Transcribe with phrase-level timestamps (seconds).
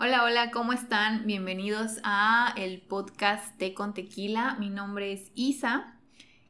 [0.00, 1.26] Hola, hola, ¿cómo están?
[1.26, 4.54] Bienvenidos a el podcast Té con Tequila.
[4.60, 5.96] Mi nombre es Isa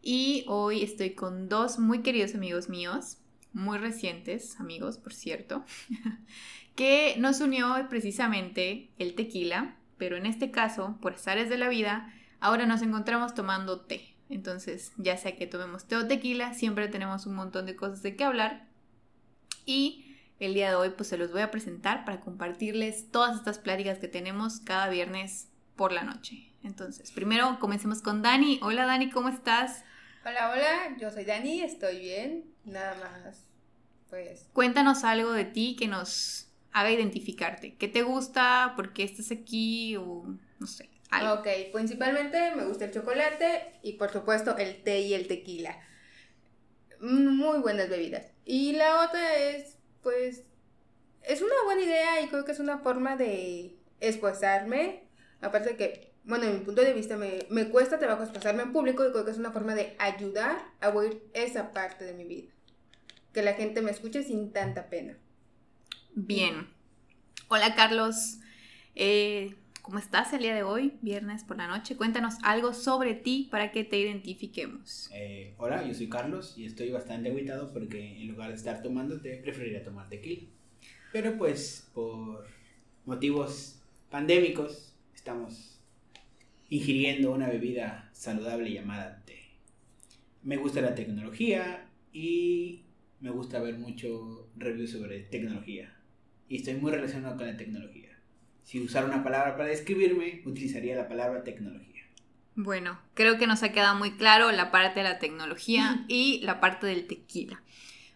[0.03, 3.16] y hoy estoy con dos muy queridos amigos míos,
[3.54, 5.64] muy recientes amigos, por cierto,
[6.76, 12.12] que nos unió precisamente el tequila, pero en este caso, por azares de la vida,
[12.40, 14.15] ahora nos encontramos tomando té.
[14.28, 18.15] Entonces, ya sea que tomemos té o tequila, siempre tenemos un montón de cosas de
[18.15, 18.69] qué hablar.
[19.65, 20.08] Y
[20.39, 23.98] el día de hoy pues se los voy a presentar para compartirles todas estas pláticas
[23.98, 26.52] que tenemos cada viernes por la noche.
[26.62, 28.59] Entonces, primero comencemos con Dani.
[28.62, 29.84] Hola Dani, ¿cómo estás?
[30.24, 33.45] Hola, hola, yo soy Dani, estoy bien, nada más.
[34.10, 34.48] Pues.
[34.52, 37.77] Cuéntanos algo de ti que nos haga identificarte.
[37.77, 38.73] ¿Qué te gusta?
[38.77, 39.96] ¿Por qué estás aquí?
[39.96, 40.27] O
[40.59, 40.88] no sé.
[41.10, 41.41] Algo.
[41.41, 45.79] Ok, principalmente me gusta el chocolate y por supuesto el té y el tequila.
[47.01, 48.27] Muy buenas bebidas.
[48.45, 50.45] Y la otra es, pues,
[51.23, 55.05] es una buena idea y creo que es una forma de esforzarme.
[55.41, 59.07] Aparte que, bueno, en mi punto de vista me, me cuesta trabajo expresarme en público
[59.07, 62.52] y creo que es una forma de ayudar a oír esa parte de mi vida.
[63.32, 65.17] Que la gente me escuche sin tanta pena.
[66.15, 66.69] Bien.
[67.49, 68.39] Hola Carlos.
[68.95, 69.55] Eh,
[69.89, 71.97] ¿Cómo estás el día de hoy, viernes por la noche?
[71.97, 75.08] Cuéntanos algo sobre ti para que te identifiquemos.
[75.14, 79.19] Eh, hola, yo soy Carlos y estoy bastante aguitado porque en lugar de estar tomando
[79.19, 80.42] té, preferiría tomar tequila.
[81.11, 82.47] Pero pues por
[83.06, 85.81] motivos pandémicos estamos
[86.69, 89.39] ingiriendo una bebida saludable llamada té.
[90.42, 92.83] Me gusta la tecnología y
[93.20, 95.97] me gusta ver mucho reviews sobre tecnología.
[96.47, 98.08] Y estoy muy relacionado con la tecnología
[98.69, 102.03] si usara una palabra para describirme, utilizaría la palabra tecnología.
[102.55, 106.61] Bueno, creo que nos ha quedado muy claro la parte de la tecnología y la
[106.61, 107.63] parte del tequila.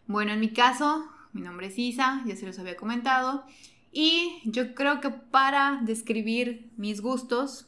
[0.06, 3.46] Bueno, en mi caso, mi nombre es Isa, ya se los había comentado,
[3.92, 7.66] y yo creo que para describir mis gustos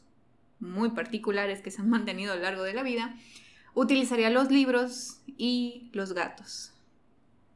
[0.60, 3.16] muy particulares que se han mantenido a lo largo de la vida,
[3.72, 6.74] utilizaría los libros y los gatos.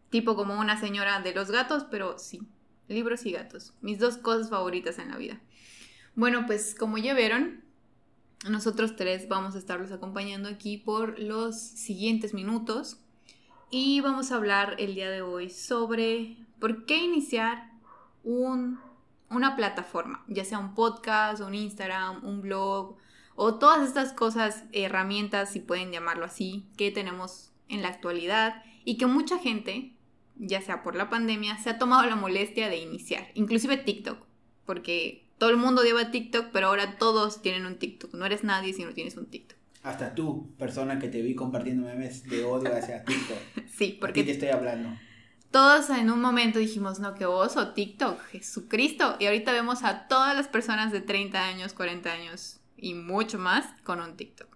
[0.09, 2.41] Tipo como una señora de los gatos, pero sí,
[2.89, 5.41] libros y gatos, mis dos cosas favoritas en la vida.
[6.15, 7.63] Bueno, pues como ya vieron,
[8.49, 13.01] nosotros tres vamos a estarlos acompañando aquí por los siguientes minutos
[13.71, 17.71] y vamos a hablar el día de hoy sobre por qué iniciar
[18.25, 18.79] un,
[19.29, 22.97] una plataforma, ya sea un podcast, un Instagram, un blog
[23.35, 28.97] o todas estas cosas, herramientas, si pueden llamarlo así, que tenemos en la actualidad y
[28.97, 29.95] que mucha gente
[30.39, 34.19] ya sea por la pandemia, se ha tomado la molestia de iniciar, inclusive TikTok,
[34.65, 38.73] porque todo el mundo lleva TikTok, pero ahora todos tienen un TikTok, no eres nadie
[38.73, 39.59] si no tienes un TikTok.
[39.83, 43.39] Hasta tú, persona que te vi compartiendo memes de odio hacia TikTok.
[43.69, 44.21] sí, porque...
[44.21, 44.91] A te estoy hablando.
[45.51, 49.17] Todos en un momento dijimos, no, que oso, TikTok, Jesucristo.
[49.19, 53.67] Y ahorita vemos a todas las personas de 30 años, 40 años y mucho más
[53.83, 54.49] con un TikTok.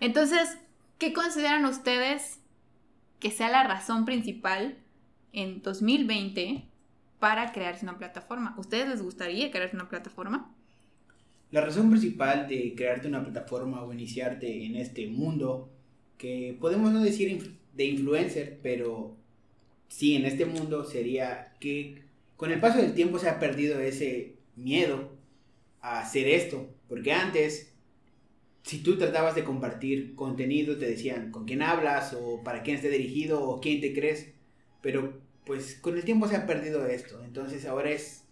[0.00, 0.58] Entonces,
[0.98, 2.38] ¿qué consideran ustedes
[3.18, 4.78] que sea la razón principal
[5.32, 6.64] en 2020
[7.18, 8.54] para crearse una plataforma.
[8.58, 10.54] ¿Ustedes les gustaría crearse una plataforma?
[11.50, 15.70] La razón principal de crearte una plataforma o iniciarte en este mundo,
[16.18, 19.16] que podemos no decir de influencer, pero
[19.88, 22.02] sí en este mundo sería que
[22.36, 25.10] con el paso del tiempo se ha perdido ese miedo
[25.80, 27.72] a hacer esto, porque antes
[28.62, 32.90] si tú tratabas de compartir contenido te decían con quién hablas o para quién esté
[32.90, 34.34] dirigido o quién te crees
[34.80, 37.22] pero pues con el tiempo se ha perdido esto.
[37.24, 38.24] Entonces ahora es,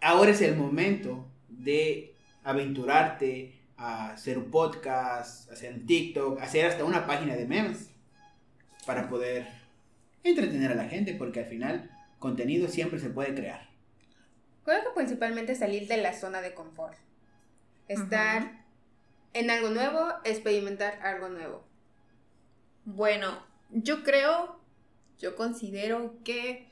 [0.00, 2.14] ahora es el momento de
[2.44, 7.90] aventurarte a hacer un podcast, hacer un TikTok, hacer hasta una página de memes
[8.86, 9.46] para poder
[10.24, 13.68] entretener a la gente, porque al final contenido siempre se puede crear.
[14.64, 16.96] Creo que principalmente salir de la zona de confort.
[17.86, 18.64] Estar
[19.32, 21.64] en algo nuevo, experimentar algo nuevo.
[22.84, 24.57] Bueno, yo creo
[25.20, 26.70] yo considero que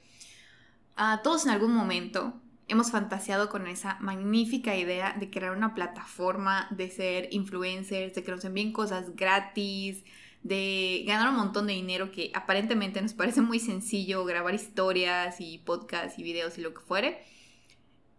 [0.96, 6.66] a todos en algún momento hemos fantaseado con esa magnífica idea de crear una plataforma,
[6.70, 10.04] de ser influencers, de que nos envíen cosas gratis,
[10.42, 15.58] de ganar un montón de dinero que aparentemente nos parece muy sencillo grabar historias y
[15.58, 17.22] podcasts y videos y lo que fuere.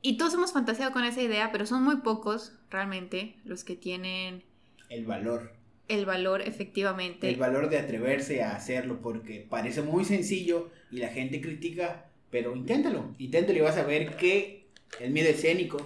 [0.01, 4.43] Y todos hemos fantaseado con esa idea, pero son muy pocos realmente los que tienen
[4.89, 5.56] el valor
[5.87, 7.29] el valor efectivamente.
[7.29, 12.55] El valor de atreverse a hacerlo porque parece muy sencillo y la gente critica, pero
[12.55, 14.67] inténtalo, inténtalo y vas a ver que
[14.99, 15.77] el miedo escénico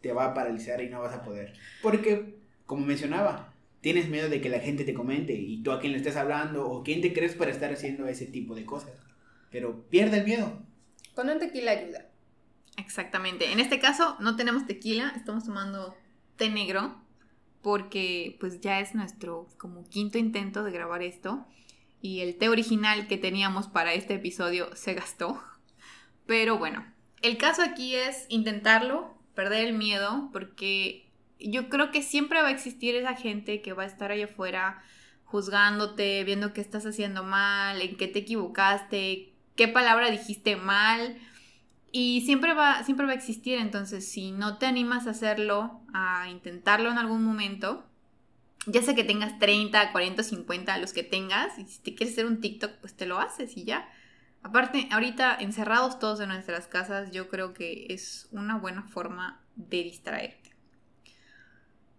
[0.00, 1.54] te va a paralizar y no vas a poder.
[1.82, 2.36] Porque,
[2.66, 5.98] como mencionaba, tienes miedo de que la gente te comente y tú a quién le
[5.98, 8.92] estés hablando o quién te crees para estar haciendo ese tipo de cosas.
[9.50, 10.62] Pero pierde el miedo.
[11.14, 12.08] Con un tequila ayuda.
[12.76, 13.52] Exactamente.
[13.52, 15.94] En este caso no tenemos tequila, estamos tomando
[16.36, 17.03] té negro
[17.64, 21.46] porque pues ya es nuestro como quinto intento de grabar esto
[22.02, 25.42] y el té original que teníamos para este episodio se gastó.
[26.26, 26.84] Pero bueno,
[27.22, 32.52] el caso aquí es intentarlo, perder el miedo, porque yo creo que siempre va a
[32.52, 34.82] existir esa gente que va a estar allá afuera
[35.24, 41.16] juzgándote, viendo qué estás haciendo mal, en qué te equivocaste, qué palabra dijiste mal.
[41.96, 46.28] Y siempre va, siempre va a existir, entonces si no te animas a hacerlo, a
[46.28, 47.86] intentarlo en algún momento,
[48.66, 52.26] ya sea que tengas 30, 40, 50, los que tengas, y si te quieres hacer
[52.26, 53.88] un TikTok, pues te lo haces y ya.
[54.42, 59.84] Aparte, ahorita encerrados todos en nuestras casas, yo creo que es una buena forma de
[59.84, 60.43] distraerte.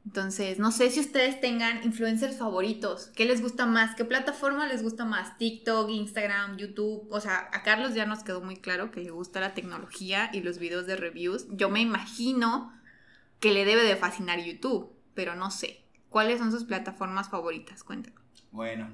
[0.06, 3.12] Entonces, no sé si ustedes tengan influencers favoritos.
[3.16, 3.96] ¿Qué les gusta más?
[3.96, 5.38] ¿Qué plataforma les gusta más?
[5.40, 7.08] TikTok, Instagram, YouTube.
[7.10, 10.42] O sea, a Carlos ya nos quedó muy claro que le gusta la tecnología y
[10.42, 11.48] los videos de reviews.
[11.52, 12.72] Yo me imagino
[13.40, 15.82] que le debe de fascinar YouTube, pero no sé.
[16.10, 17.84] ¿Cuáles son sus plataformas favoritas?
[17.84, 18.16] Cuéntame.
[18.52, 18.88] Bueno,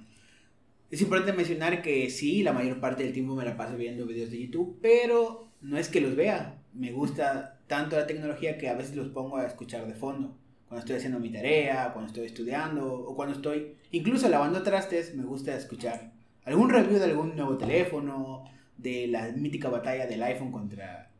[0.90, 4.31] es importante mencionar que sí, la mayor parte del tiempo me la paso viendo videos
[4.31, 6.64] de YouTube, pero no es que los vea.
[6.74, 10.41] Me gusta tanto la tecnología que a veces los pongo a escuchar de fondo
[10.71, 15.25] cuando estoy haciendo mi tarea, cuando estoy estudiando o cuando estoy incluso lavando trastes, me
[15.25, 16.13] gusta escuchar
[16.45, 18.45] algún review de algún nuevo teléfono,
[18.77, 21.12] de la mítica batalla del iPhone contra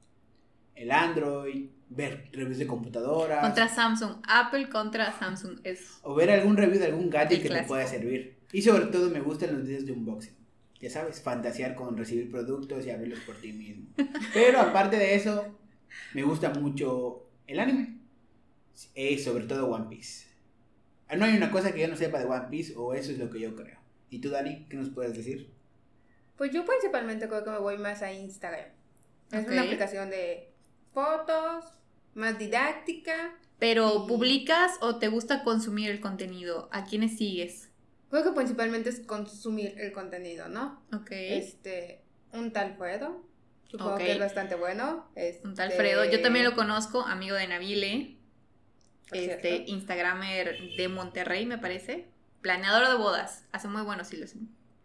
[0.74, 3.42] el Android, ver reviews de computadoras.
[3.42, 6.00] Contra Samsung, Apple contra Samsung es...
[6.04, 8.38] O ver algún review de algún gadget que te pueda servir.
[8.54, 10.34] Y sobre todo me gustan los videos de unboxing.
[10.80, 13.88] Ya sabes, fantasear con recibir productos y abrirlos por ti mismo.
[14.34, 15.46] Pero aparte de eso,
[16.14, 18.01] me gusta mucho el anime.
[18.96, 20.28] Es sobre todo One Piece.
[21.08, 23.18] Ah, no hay una cosa que yo no sepa de One Piece, o eso es
[23.18, 23.78] lo que yo creo.
[24.10, 25.52] ¿Y tú, Dani, qué nos puedes decir?
[26.38, 28.70] Pues yo principalmente creo que me voy más a Instagram.
[29.32, 30.54] Es una aplicación de
[30.94, 31.66] fotos,
[32.14, 33.38] más didáctica.
[33.60, 36.70] Pero, ¿publicas o te gusta consumir el contenido?
[36.72, 37.70] ¿A quiénes sigues?
[38.10, 40.82] Creo que principalmente es consumir el contenido, ¿no?
[40.94, 41.12] Ok.
[41.12, 42.02] Este,
[42.34, 43.26] un tal Fredo.
[43.68, 45.10] Supongo que es bastante bueno.
[45.44, 46.04] Un tal Fredo.
[46.06, 48.21] Yo también lo conozco, amigo de Nabile
[49.12, 52.06] este, Instagramer de Monterrey, me parece.
[52.42, 53.46] Planeador de bodas.
[53.52, 54.34] Hace muy buenos hilos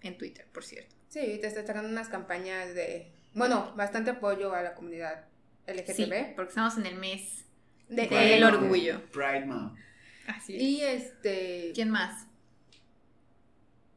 [0.03, 0.95] en, Twitter, por cierto.
[1.09, 5.25] Sí, te está sacando unas campañas de, bueno, bastante apoyo a la comunidad
[5.67, 5.95] LGTB.
[5.95, 7.45] Sí, porque estamos en el mes
[7.89, 9.03] del orgullo.
[9.11, 9.79] Pride Month.
[10.27, 10.63] Así es.
[10.63, 11.73] Y este...
[11.75, 12.27] ¿Quién más?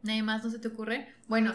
[0.01, 1.13] ¿Nadie más no se te ocurre?
[1.27, 1.53] Bueno,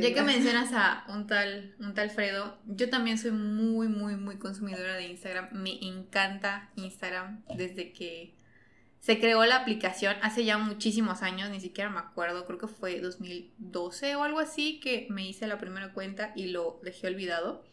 [0.00, 4.38] ya que mencionas a un tal, un tal Fredo, yo también soy muy, muy, muy
[4.38, 5.48] consumidora de Instagram.
[5.52, 8.34] Me encanta Instagram desde que
[8.98, 13.00] se creó la aplicación hace ya muchísimos años, ni siquiera me acuerdo, creo que fue
[13.00, 17.64] 2012 o algo así que me hice la primera cuenta y lo dejé olvidado.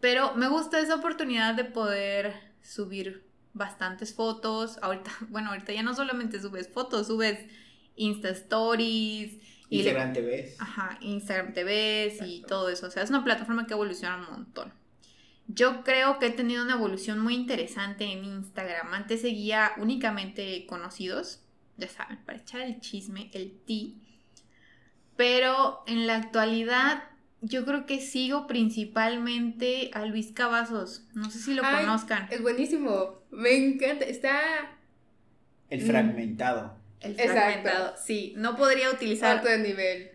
[0.00, 2.32] Pero me gusta esa oportunidad de poder
[2.62, 4.78] subir bastantes fotos.
[4.80, 7.46] Ahorita, bueno, ahorita ya no solamente subes fotos, subes
[7.96, 9.38] Insta Stories.
[9.70, 10.54] Instagram TV.
[10.58, 12.86] Ajá, Instagram TV y todo eso.
[12.86, 14.72] O sea, es una plataforma que evoluciona un montón.
[15.46, 18.94] Yo creo que he tenido una evolución muy interesante en Instagram.
[18.94, 21.42] Antes seguía únicamente conocidos,
[21.76, 23.96] ya saben, para echar el chisme, el ti.
[25.16, 27.04] Pero en la actualidad
[27.40, 31.06] yo creo que sigo principalmente a Luis Cavazos.
[31.14, 32.26] No sé si lo conozcan.
[32.30, 33.22] Es buenísimo.
[33.30, 34.06] Me encanta.
[34.06, 34.78] Está...
[35.68, 36.83] El fragmentado.
[37.04, 37.94] El fragmentado.
[38.02, 39.38] Sí, no podría utilizar.
[39.38, 40.10] Otro nivel.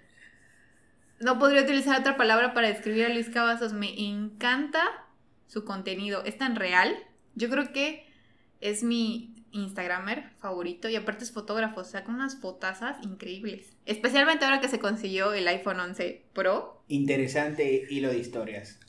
[1.20, 3.74] No podría utilizar otra palabra para describir a Luis Cavazos.
[3.74, 4.82] Me encanta
[5.48, 6.24] su contenido.
[6.24, 6.96] Es tan real.
[7.36, 8.06] Yo creo que
[8.62, 11.84] es mi Instagramer favorito y aparte es fotógrafo.
[11.84, 13.76] Saca unas fotazas increíbles.
[13.86, 16.84] Especialmente ahora que se consiguió el iPhone 11 Pro.
[16.88, 18.80] Interesante hilo de historias.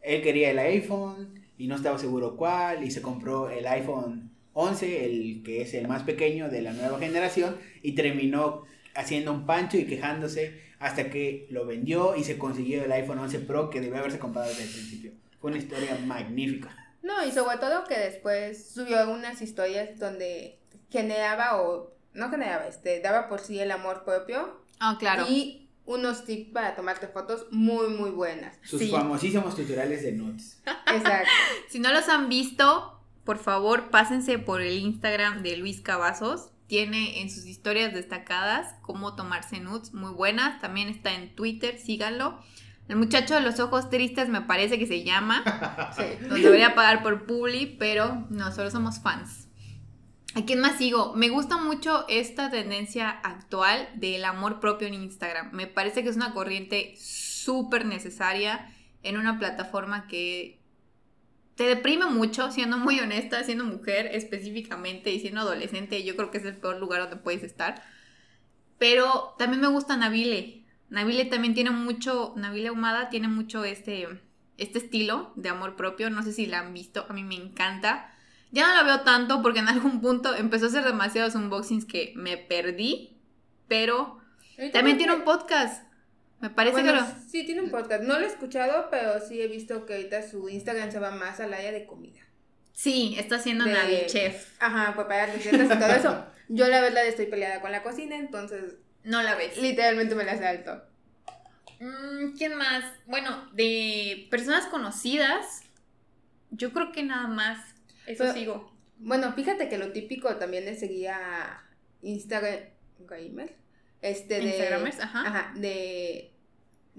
[0.00, 4.30] Él quería el iPhone y no estaba seguro cuál y se compró el iPhone
[4.60, 8.64] 11, el que es el más pequeño de la nueva generación, y terminó
[8.96, 13.38] haciendo un pancho y quejándose hasta que lo vendió y se consiguió el iPhone 11
[13.40, 15.12] Pro que debió haberse comprado desde el principio.
[15.40, 16.74] Fue una historia magnífica.
[17.02, 20.58] No, y sobre todo que después subió unas historias donde
[20.90, 24.60] generaba o no generaba, este, daba por sí el amor propio.
[24.80, 25.26] Ah, claro.
[25.28, 28.58] Y unos tips para tomarte fotos muy, muy buenas.
[28.62, 30.60] Sus famosísimos tutoriales de nudes.
[30.92, 31.30] Exacto.
[31.68, 32.97] si no los han visto,
[33.28, 36.48] por favor, pásense por el Instagram de Luis Cavazos.
[36.66, 40.62] Tiene en sus historias destacadas cómo tomarse nudes muy buenas.
[40.62, 42.42] También está en Twitter, síganlo.
[42.88, 45.44] El muchacho de los ojos tristes me parece que se llama.
[46.22, 49.48] Nos debería pagar por Publi, pero nosotros somos fans.
[50.34, 51.12] ¿A quién más sigo?
[51.14, 55.50] Me gusta mucho esta tendencia actual del amor propio en Instagram.
[55.52, 60.57] Me parece que es una corriente súper necesaria en una plataforma que
[61.58, 66.38] te deprime mucho, siendo muy honesta, siendo mujer específicamente y siendo adolescente, yo creo que
[66.38, 67.82] es el peor lugar donde puedes estar.
[68.78, 70.64] Pero también me gusta Nabile.
[70.88, 74.06] Nabile también tiene mucho, Nabile Humada tiene mucho este,
[74.56, 78.14] este estilo de amor propio, no sé si la han visto, a mí me encanta.
[78.52, 82.12] Ya no la veo tanto porque en algún punto empezó a hacer demasiados unboxings que
[82.14, 83.18] me perdí,
[83.66, 84.20] pero
[84.72, 85.87] también tiene un podcast.
[86.40, 87.04] Me parece que lo...
[87.28, 88.02] Sí, tiene un podcast.
[88.04, 91.40] No lo he escuchado, pero sí he visto que ahorita su Instagram se va más
[91.40, 92.20] al área de comida.
[92.72, 94.52] Sí, está haciendo De- Navi Chef.
[94.60, 96.26] Ajá, preparar recetas y todo eso.
[96.48, 99.56] Yo la verdad estoy peleada con la cocina, entonces No la ves.
[99.60, 100.80] literalmente me la salto.
[101.80, 102.84] Mm, ¿Quién más?
[103.06, 105.62] Bueno, de personas conocidas,
[106.50, 107.58] yo creo que nada más.
[108.06, 108.78] Eso Pero- sigo.
[109.00, 111.60] Bueno, fíjate que lo típico también le seguía
[112.02, 112.60] Instagram
[113.00, 113.54] gamer.
[114.00, 115.20] Este de Instagramers, ajá.
[115.26, 116.27] Ajá, de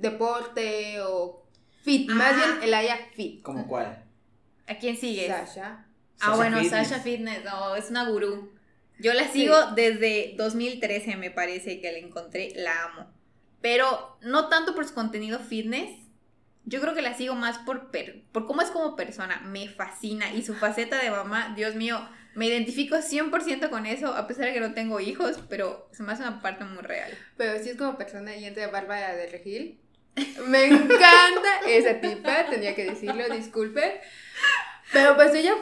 [0.01, 1.45] deporte o
[1.83, 2.15] fit, Ah.
[2.15, 3.41] más bien el área fit.
[3.41, 4.03] ¿Como cuál?
[4.67, 5.27] ¿A quién sigues?
[5.27, 5.85] Sasha.
[5.85, 5.85] ah,
[6.17, 6.87] Sasha bueno, Fitness.
[6.87, 8.51] Sasha Fitness, no, es una gurú.
[8.99, 13.07] Yo la sigo desde 2013, me parece que la encontré, la amo.
[13.61, 15.89] Pero no tanto por su contenido fitness,
[16.65, 20.33] yo creo que la sigo más por, per- por cómo es como persona, me fascina.
[20.33, 24.53] Y su faceta de mamá, Dios mío, me identifico 100% con eso, a pesar de
[24.53, 27.11] que no tengo hijos, pero se me hace una parte muy real.
[27.37, 29.79] Pero sí es como persona y entre Bárbara de Regil.
[30.47, 34.01] Me encanta esa tipa, tenía que decirlo, disculpe.
[34.91, 35.55] Pero pues ella,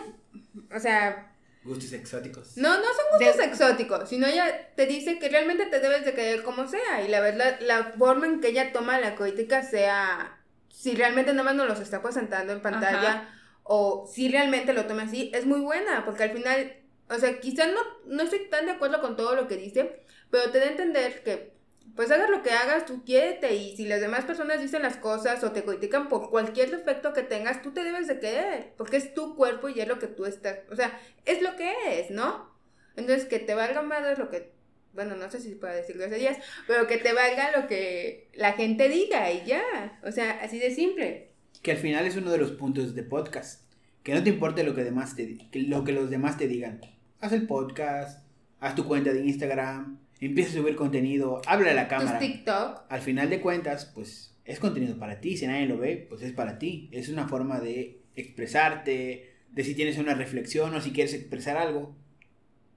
[0.73, 1.31] o sea,
[1.63, 2.55] Gustos exóticos.
[2.55, 6.13] no, no son gustos De- exóticos, sino ella te dice que realmente te debes de
[6.13, 7.01] querer como sea.
[7.05, 10.37] Y la verdad, la forma en que ella toma la crítica sea,
[10.69, 13.29] si realmente nada más nos los está presentando en pantalla Ajá.
[13.63, 16.73] o si realmente lo toma así, es muy buena, porque al final,
[17.09, 19.99] o sea, quizás no, no estoy tan de acuerdo con todo lo que dice,
[20.31, 21.56] pero te da a entender que,
[21.97, 25.43] pues hagas lo que hagas, tú quiérete, y si las demás personas dicen las cosas
[25.43, 29.15] o te critican por cualquier defecto que tengas, tú te debes de querer, porque es
[29.15, 32.55] tu cuerpo y es lo que tú estás, o sea, es lo que es, ¿no?
[32.95, 34.53] Entonces, que te valga madre lo que,
[34.93, 36.37] bueno, no sé si puedo decir groserías,
[36.67, 40.73] pero que te valga lo que la gente diga y ya, o sea, así de
[40.73, 41.31] simple.
[41.63, 43.63] Que al final es uno de los puntos de podcast.
[44.03, 46.79] Que no te importe lo que, demás te, lo que los demás te digan.
[47.19, 48.25] Haz el podcast,
[48.59, 52.19] haz tu cuenta de Instagram, empieza a subir contenido, habla a la Tus cámara.
[52.19, 55.37] TikTok, Al final de cuentas, pues es contenido para ti.
[55.37, 56.89] Si nadie lo ve, pues es para ti.
[56.91, 61.95] Es una forma de expresarte, de si tienes una reflexión o si quieres expresar algo.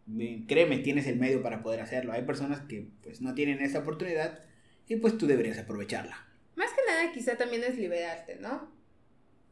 [0.07, 2.13] Me- Créeme, tienes el medio para poder hacerlo.
[2.13, 4.41] Hay personas que pues no tienen esa oportunidad
[4.89, 6.27] y pues tú deberías aprovecharla.
[6.57, 8.71] más que nada quizá también es liberarte, ¿no?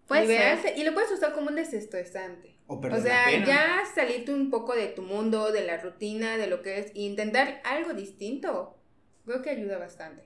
[0.08, 2.54] Puede liberarse y lo puedes usar como un desestresante.
[2.70, 6.60] O O sea, ya salirte un poco de tu mundo, de la rutina, de lo
[6.60, 8.78] que es, e intentar algo distinto.
[9.24, 10.24] Creo que ayuda bastante.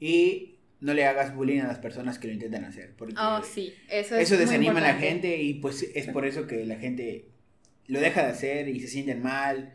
[0.00, 2.94] Y no le hagas bullying a las personas que lo intentan hacer.
[2.96, 6.26] Porque Oh, sí, eso es eso muy desanima a la gente y pues es por
[6.26, 7.28] eso que la gente
[7.86, 9.72] lo deja de hacer y se sienten mal.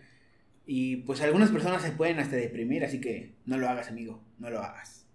[0.65, 4.49] Y pues algunas personas se pueden hasta deprimir, así que no lo hagas, amigo, no
[4.49, 5.07] lo hagas.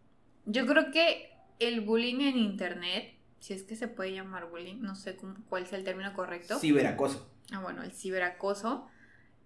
[0.47, 3.13] Yo creo que el bullying en internet,
[3.45, 6.59] si es que se puede llamar bullying, no sé cómo- cuál sea el término correcto.
[6.59, 7.31] Ciberacoso.
[7.53, 8.89] Ah, bueno, el ciberacoso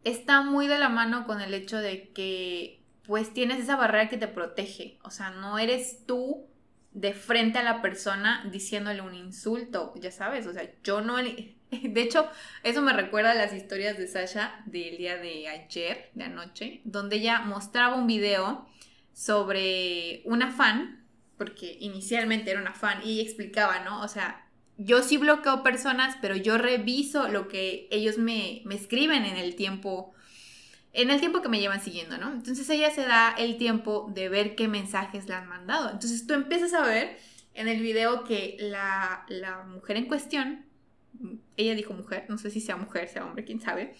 [0.05, 4.17] está muy de la mano con el hecho de que pues tienes esa barrera que
[4.17, 5.01] te protege.
[5.03, 6.47] O sea, no eres tú
[6.93, 11.17] de frente a la persona diciéndole un insulto, ya sabes, o sea, yo no...
[11.71, 12.29] De hecho,
[12.63, 17.17] eso me recuerda a las historias de Sasha del día de ayer, de anoche, donde
[17.17, 18.65] ella mostraba un video
[19.13, 21.05] sobre una fan,
[21.39, 24.03] porque inicialmente era una fan, y explicaba, ¿no?
[24.03, 29.25] O sea, yo sí bloqueo personas, pero yo reviso lo que ellos me, me escriben
[29.25, 30.13] en el tiempo,
[30.93, 32.33] en el tiempo que me llevan siguiendo, ¿no?
[32.33, 35.91] Entonces ella se da el tiempo de ver qué mensajes le han mandado.
[35.91, 37.19] Entonces tú empiezas a ver
[37.55, 40.65] en el video que la, la mujer en cuestión,
[41.57, 43.97] ella dijo mujer, no sé si sea mujer, sea hombre, quién sabe,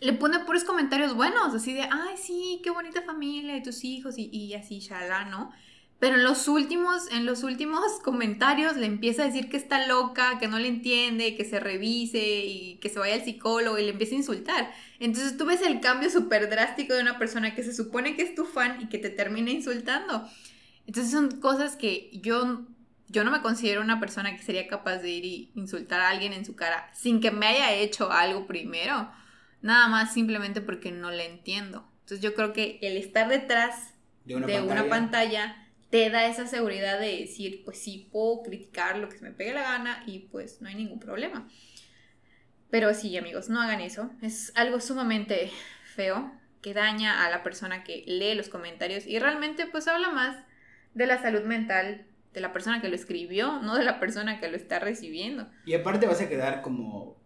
[0.00, 4.16] le pone puros comentarios buenos, así de, ay, sí, qué bonita familia y tus hijos
[4.18, 5.52] y, y así, shalá, ¿no?
[6.00, 10.38] Pero en los últimos, en los últimos comentarios le empieza a decir que está loca,
[10.40, 13.90] que no le entiende, que se revise y que se vaya al psicólogo y le
[13.90, 14.72] empieza a insultar.
[14.98, 18.34] Entonces tú ves el cambio súper drástico de una persona que se supone que es
[18.34, 20.26] tu fan y que te termina insultando.
[20.86, 22.66] Entonces son cosas que yo,
[23.08, 26.32] yo no me considero una persona que sería capaz de ir y insultar a alguien
[26.32, 29.10] en su cara sin que me haya hecho algo primero.
[29.60, 31.86] Nada más simplemente porque no le entiendo.
[32.00, 33.92] Entonces yo creo que el estar detrás
[34.24, 34.72] De una de pantalla.
[34.72, 35.56] una pantalla
[35.90, 39.52] te da esa seguridad de decir, pues sí, puedo criticar lo que se me pegue
[39.52, 41.48] la gana y pues no hay ningún problema.
[42.70, 44.10] Pero sí, amigos, no hagan eso.
[44.22, 45.50] Es algo sumamente
[45.96, 46.32] feo
[46.62, 50.36] que daña a la persona que lee los comentarios y realmente pues habla más
[50.94, 54.48] de la salud mental de la persona que lo escribió, no de la persona que
[54.48, 55.48] lo está recibiendo.
[55.66, 57.16] Y aparte vas a quedar como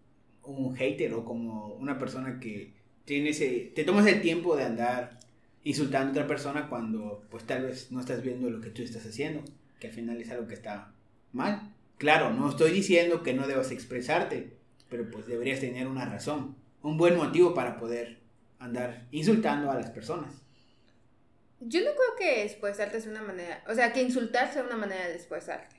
[0.43, 2.73] un hater o como una persona que
[3.05, 5.19] tiene ese, te tomas el tiempo de andar
[5.65, 9.05] insultando a otra persona cuando pues tal vez no estás viendo lo que tú estás
[9.07, 9.43] haciendo,
[9.81, 10.93] que al final es algo que está
[11.33, 11.75] mal.
[11.99, 14.57] Claro, no estoy diciendo que no debas expresarte,
[14.89, 18.19] pero pues deberías tener una razón, un buen motivo para poder
[18.59, 20.43] andar insultando a las personas.
[21.61, 25.09] Yo no creo que expresarte es una manera, o sea, que insultar sea una manera
[25.09, 25.77] de expresarte.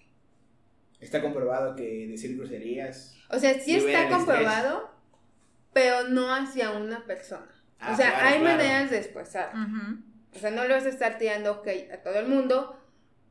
[1.00, 3.16] Está comprobado que decir groserías.
[3.30, 4.90] O sea, sí está comprobado,
[5.74, 7.55] pero no hacia una persona.
[7.80, 9.52] O ah, sea, hay maneras de expresar.
[10.36, 12.80] O sea, no le vas a estar tirando ok a todo el mundo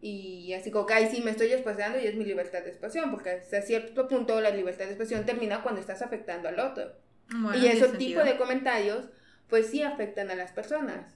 [0.01, 3.31] y así como que, sí, me estoy expresando y es mi libertad de expresión, porque
[3.31, 6.93] hasta cierto punto la libertad de expresión termina cuando estás afectando al otro.
[7.55, 9.07] y ese tipo de comentarios,
[9.49, 11.15] pues sí afectan a las personas.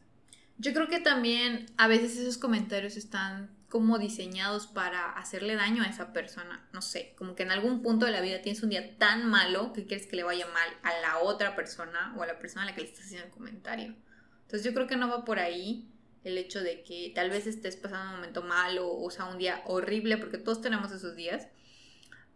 [0.57, 5.87] Yo creo que también a veces esos comentarios están como diseñados para hacerle daño a
[5.87, 6.67] esa persona.
[6.73, 9.73] No sé, como que en algún punto de la vida tienes un día tan malo
[9.73, 12.67] que quieres que le vaya mal a la otra persona o a la persona a
[12.67, 13.95] la que le estás haciendo el comentario.
[14.43, 15.93] Entonces yo creo que no va por ahí
[16.25, 19.63] el hecho de que tal vez estés pasando un momento malo o sea un día
[19.67, 21.49] horrible, porque todos tenemos esos días.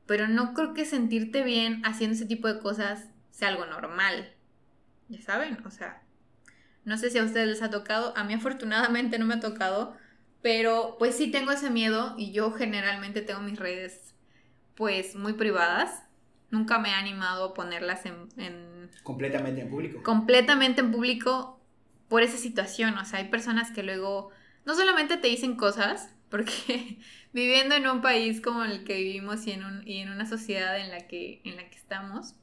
[0.06, 4.34] Pero no creo que sentirte bien haciendo ese tipo de cosas sea algo normal.
[5.08, 6.02] Ya saben, o sea,
[6.84, 9.96] no sé si a ustedes les ha tocado, a mí afortunadamente no me ha tocado,
[10.42, 14.14] pero pues sí tengo ese miedo y yo generalmente tengo mis redes
[14.74, 16.02] pues muy privadas.
[16.50, 20.02] Nunca me he animado a ponerlas en, Completamente en público.
[20.02, 21.60] Completamente en público
[22.08, 22.98] por esa situación.
[22.98, 24.30] O sea, hay personas que luego
[24.66, 26.98] no solamente te dicen cosas, porque
[27.32, 30.78] viviendo en un país como el que vivimos y en, un, y en una sociedad
[30.78, 32.34] en la que, en la que estamos,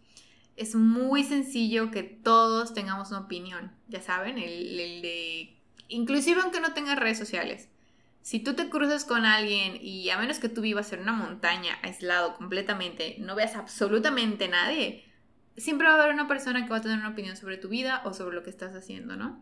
[0.55, 5.55] es muy sencillo que todos tengamos una opinión, ya saben, el, de...
[5.87, 7.69] Inclusive aunque no tengas redes sociales.
[8.29, 11.79] Si tú te cruzas con alguien y a menos que tú vivas en una montaña
[11.81, 15.03] aislado completamente, no veas absolutamente nadie,
[15.57, 18.03] siempre va a haber una persona que va a tener una opinión sobre tu vida
[18.05, 19.41] o sobre lo que estás haciendo, ¿no?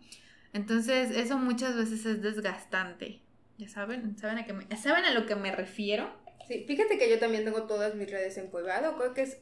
[0.53, 3.19] Entonces eso muchas veces es desgastante.
[3.57, 4.17] ¿Ya saben?
[4.17, 4.77] ¿Saben a, qué me...
[4.77, 6.09] ¿Saben a lo que me refiero?
[6.47, 9.37] Sí, fíjate que yo también tengo todas mis redes en Creo que es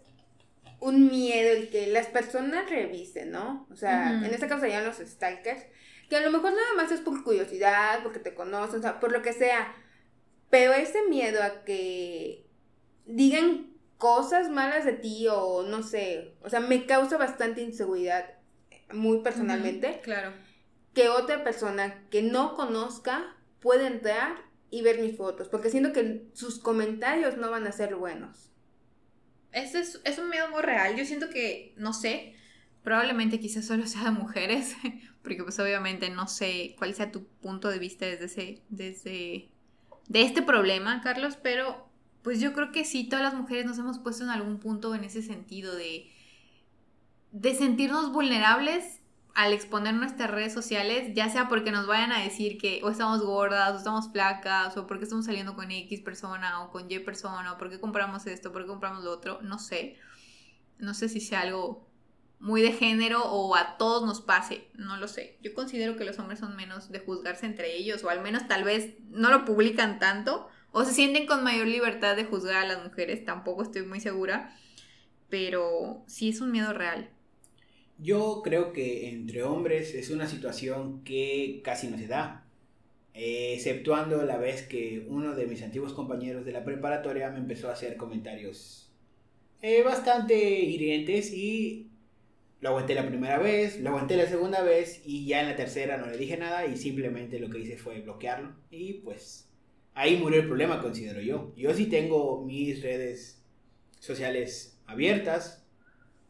[0.80, 3.68] un miedo el que las personas revisen, ¿no?
[3.70, 5.68] O sea, en este caso serían los stalkers,
[6.10, 9.12] que a lo mejor nada más es por curiosidad, porque te conocen, o sea, por
[9.12, 9.76] lo que sea.
[10.50, 12.46] Pero ese miedo a que
[13.06, 18.26] digan cosas malas de ti o no sé, o sea, me causa bastante inseguridad
[18.94, 20.00] muy personalmente.
[20.04, 20.34] claro.
[20.94, 24.38] Que otra persona que no conozca pueda entrar
[24.70, 28.52] y ver mis fotos, porque siento que sus comentarios no van a ser buenos.
[29.52, 30.98] Ese es, un miedo muy real.
[30.98, 32.36] Yo siento que, no sé,
[32.86, 34.78] probablemente quizás solo sea de mujeres,
[35.24, 39.50] porque pues obviamente no sé cuál sea tu punto de vista desde ese, desde,
[40.08, 41.90] de este problema, Carlos, pero
[42.22, 45.04] pues yo creo que sí, todas las mujeres nos hemos puesto en algún punto en
[45.04, 46.12] ese sentido de,
[47.32, 49.02] de sentirnos vulnerables
[49.34, 53.22] al exponer nuestras redes sociales, ya sea porque nos vayan a decir que o estamos
[53.22, 57.54] gordas, o estamos flacas, o porque estamos saliendo con X persona o con Y persona,
[57.54, 59.98] o porque compramos esto, porque compramos lo otro, no sé.
[60.78, 61.85] No sé si sea algo
[62.40, 65.38] muy de género o a todos nos pase, no lo sé.
[65.42, 68.64] Yo considero que los hombres son menos de juzgarse entre ellos, o al menos tal
[68.64, 72.84] vez no lo publican tanto, o se sienten con mayor libertad de juzgar a las
[72.84, 74.56] mujeres, tampoco estoy muy segura,
[75.30, 77.10] pero sí es un miedo real.
[77.98, 82.46] Yo creo que entre hombres es una situación que casi no se da,
[83.14, 87.74] exceptuando la vez que uno de mis antiguos compañeros de la preparatoria me empezó a
[87.74, 88.92] hacer comentarios
[89.62, 91.90] eh, bastante hirientes y
[92.66, 95.98] lo aguanté la primera vez, lo aguanté la segunda vez y ya en la tercera
[95.98, 99.48] no le dije nada y simplemente lo que hice fue bloquearlo y pues
[99.94, 101.54] ahí murió el problema considero yo.
[101.56, 103.40] Yo sí tengo mis redes
[104.00, 105.64] sociales abiertas,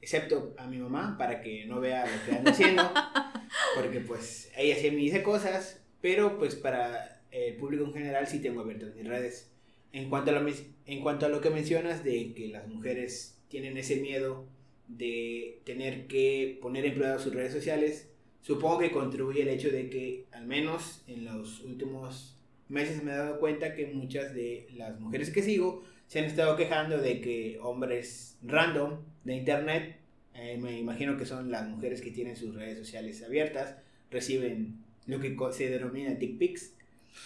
[0.01, 2.83] excepto a mi mamá, para que no vea lo que ando haciendo,
[3.77, 8.41] porque pues ella sí me dice cosas, pero pues para el público en general sí
[8.41, 9.53] tengo abiertas mis redes.
[9.93, 10.45] En cuanto, a lo,
[10.85, 14.53] en cuanto a lo que mencionas de que las mujeres tienen ese miedo
[14.87, 18.09] de tener que poner en prueba sus redes sociales,
[18.41, 22.35] supongo que contribuye el hecho de que al menos en los últimos
[22.67, 26.55] meses me he dado cuenta que muchas de las mujeres que sigo se han estado
[26.55, 29.97] quejando de que hombres random de internet,
[30.33, 33.75] eh, me imagino que son las mujeres que tienen sus redes sociales abiertas,
[34.11, 36.73] reciben lo que se denomina dick pics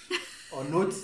[0.52, 1.04] o nudes,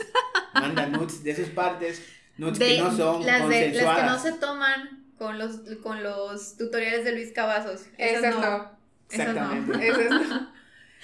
[0.54, 2.06] mandan nudes de sus partes,
[2.38, 6.58] nudes que no son las, de, las que no se toman con los, con los
[6.58, 7.86] tutoriales de Luis Cavazos.
[7.98, 8.72] Esas, no.
[9.10, 9.88] Exactamente.
[9.88, 10.56] Esas no.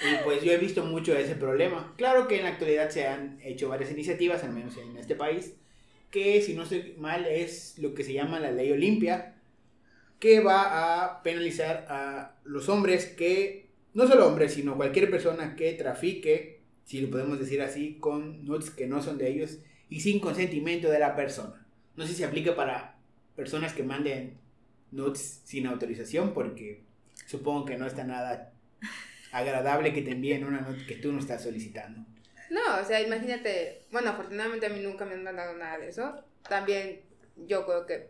[0.02, 1.94] Y pues yo he visto mucho ese problema.
[1.96, 5.54] Claro que en la actualidad se han hecho varias iniciativas, al menos en este país,
[6.10, 9.36] que si no estoy mal es lo que se llama la ley Olimpia,
[10.20, 15.74] que va a penalizar a los hombres que, no solo hombres, sino cualquier persona que
[15.74, 20.20] trafique, si lo podemos decir así, con nudes que no son de ellos y sin
[20.20, 21.66] consentimiento de la persona.
[21.96, 22.91] No sé si se aplica para
[23.36, 24.38] personas que manden
[24.92, 26.84] nudes sin autorización, porque
[27.26, 28.54] supongo que no está nada
[29.32, 32.06] agradable que te envíen una nota que tú no estás solicitando.
[32.50, 36.22] No, o sea, imagínate, bueno, afortunadamente a mí nunca me han mandado nada de eso.
[36.50, 37.02] También
[37.48, 38.10] yo creo que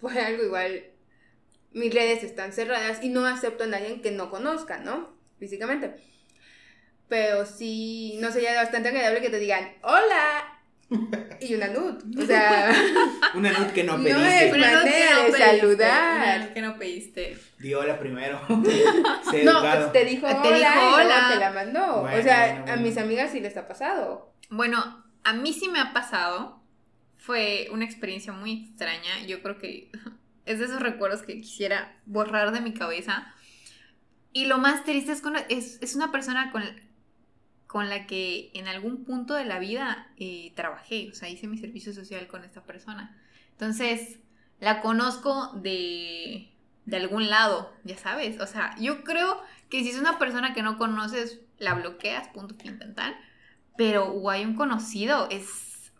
[0.00, 0.84] fue algo igual,
[1.72, 5.14] mis redes están cerradas y no acepto a nadie que no conozca, ¿no?
[5.38, 5.94] Físicamente.
[7.08, 10.61] Pero sí, no sería bastante agradable que te digan, hola,
[11.40, 12.22] y una nud.
[12.22, 12.70] O sea,
[13.34, 14.46] Una nut que no No pediste.
[14.46, 16.36] es- no manera que no de pediste, saludar.
[16.40, 17.38] una que no pediste.
[17.58, 18.40] Di hola primero.
[19.30, 19.90] sé no, educado.
[19.92, 22.00] te dijo Te hola y te la mandó.
[22.02, 24.34] Bueno, o sea, bueno, a mis amigas sí les ha pasado.
[24.50, 26.60] Bueno, a mí sí me ha pasado.
[27.16, 29.24] Fue una experiencia muy extraña.
[29.26, 29.90] Yo creo que
[30.44, 33.32] es de esos recuerdos que quisiera borrar de mi cabeza.
[34.32, 36.64] Y lo más triste es, con, es, es una persona con,
[37.72, 41.08] con la que en algún punto de la vida eh, trabajé.
[41.10, 43.18] O sea, hice mi servicio social con esta persona.
[43.52, 44.18] Entonces,
[44.60, 46.52] la conozco de,
[46.84, 48.38] de algún lado, ya sabes.
[48.42, 52.54] O sea, yo creo que si es una persona que no conoces, la bloqueas, punto
[52.54, 52.78] fin.
[53.78, 55.30] Pero o hay un conocido,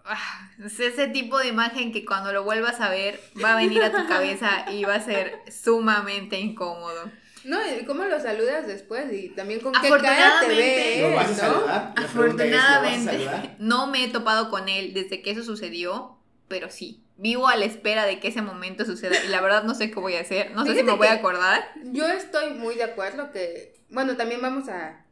[0.04, 3.82] ah, es ese tipo de imagen que cuando lo vuelvas a ver va a venir
[3.82, 7.10] a tu cabeza y va a ser sumamente incómodo.
[7.44, 9.12] No, ¿y cómo lo saludas después?
[9.12, 11.08] Y también con qué cara te ve.
[11.10, 11.54] ¿Lo vas a ¿no?
[11.54, 11.94] saludar?
[11.96, 13.56] La pregunta es, ¿lo vas a Afortunadamente saludar?
[13.58, 17.64] no me he topado con él desde que eso sucedió, pero sí, vivo a la
[17.64, 20.52] espera de que ese momento suceda y la verdad no sé qué voy a hacer,
[20.52, 21.64] no sé si me voy a acordar.
[21.84, 25.04] Yo estoy muy de acuerdo que, bueno, también vamos a,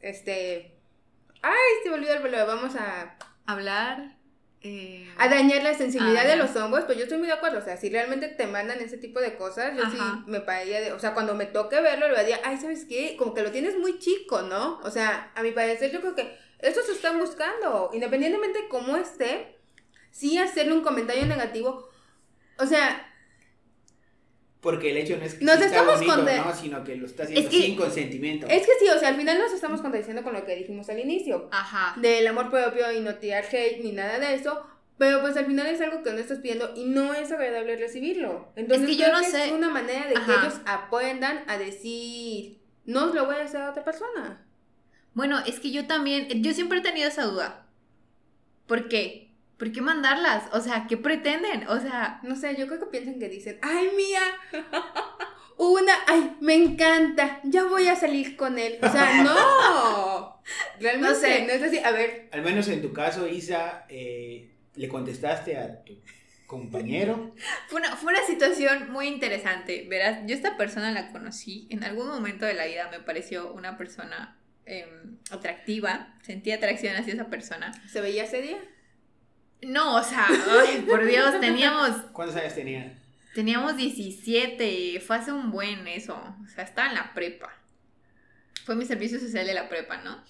[0.00, 0.78] este,
[1.42, 1.52] ay,
[1.82, 4.21] se me olvidó el vamos a, Hablar...
[4.62, 6.42] eh, a dañar la sensibilidad Ah, de ya.
[6.44, 8.96] los hombres, pues yo estoy muy de acuerdo, o sea, si realmente te mandan ese
[8.98, 9.90] tipo de cosas, yo Ajá.
[10.24, 13.16] sí me pararía de, o sea, cuando me toque verlo, le diría, ay, ¿sabes qué?
[13.18, 14.78] Como que lo tienes muy chico, ¿no?
[14.84, 18.96] O sea, a mi parecer yo creo que eso se están buscando, independientemente de cómo
[18.96, 19.58] esté,
[20.10, 21.88] sí hacerle un comentario negativo,
[22.58, 23.11] o sea,
[24.62, 26.54] Porque el hecho no es que Nos estamos bonito, conde- ¿no?
[26.54, 28.46] Sino que lo está haciendo Es que- sin consentimiento.
[28.46, 31.00] es que sí, o sea, al final nos estamos contradiciendo con lo que dijimos al
[31.00, 31.48] inicio.
[31.52, 32.00] Ajá.
[32.00, 34.64] del amor propio y no tirar hate ni nada de eso.
[34.98, 38.52] Pero pues al final es algo que no estás pidiendo y no es agradable recibirlo.
[38.54, 39.46] Entonces Es que yo no que sé.
[39.46, 40.42] es una manera de que Ajá.
[40.42, 44.46] ellos aprendan a decir, no os lo voy a hacer a otra persona.
[45.14, 47.66] Bueno, es que yo también, yo siempre he tenido esa duda.
[48.68, 49.31] ¿Por qué?
[49.62, 50.48] ¿Por qué mandarlas?
[50.50, 51.68] O sea, ¿qué pretenden?
[51.68, 54.20] O sea, No sé, yo creo que piensan que dicen, ay mía,
[55.56, 58.80] una, ay, me encanta, ya voy a salir con él.
[58.82, 60.42] O sea, no.
[60.80, 61.46] Realmente No sé.
[61.46, 61.78] no es así.
[61.78, 65.96] A ver, Al menos en tu caso, Isa, eh, le contestaste a tu
[66.48, 67.32] compañero.
[67.68, 69.86] fue una, fue una situación muy interesante.
[69.88, 71.68] Verás, yo esta persona la conocí.
[71.70, 76.16] En algún momento de la vida me pareció una persona em, atractiva.
[76.22, 77.70] Sentí atracción hacia esa persona.
[77.88, 78.58] ¿se veía ese día?
[79.62, 82.98] No, o sea, ay, por Dios, teníamos ¿Cuántos años tenían?
[83.34, 87.50] Teníamos 17, fue hace un buen eso, o sea, estaba en la prepa.
[88.64, 90.22] Fue mi servicio social de la prepa, ¿no?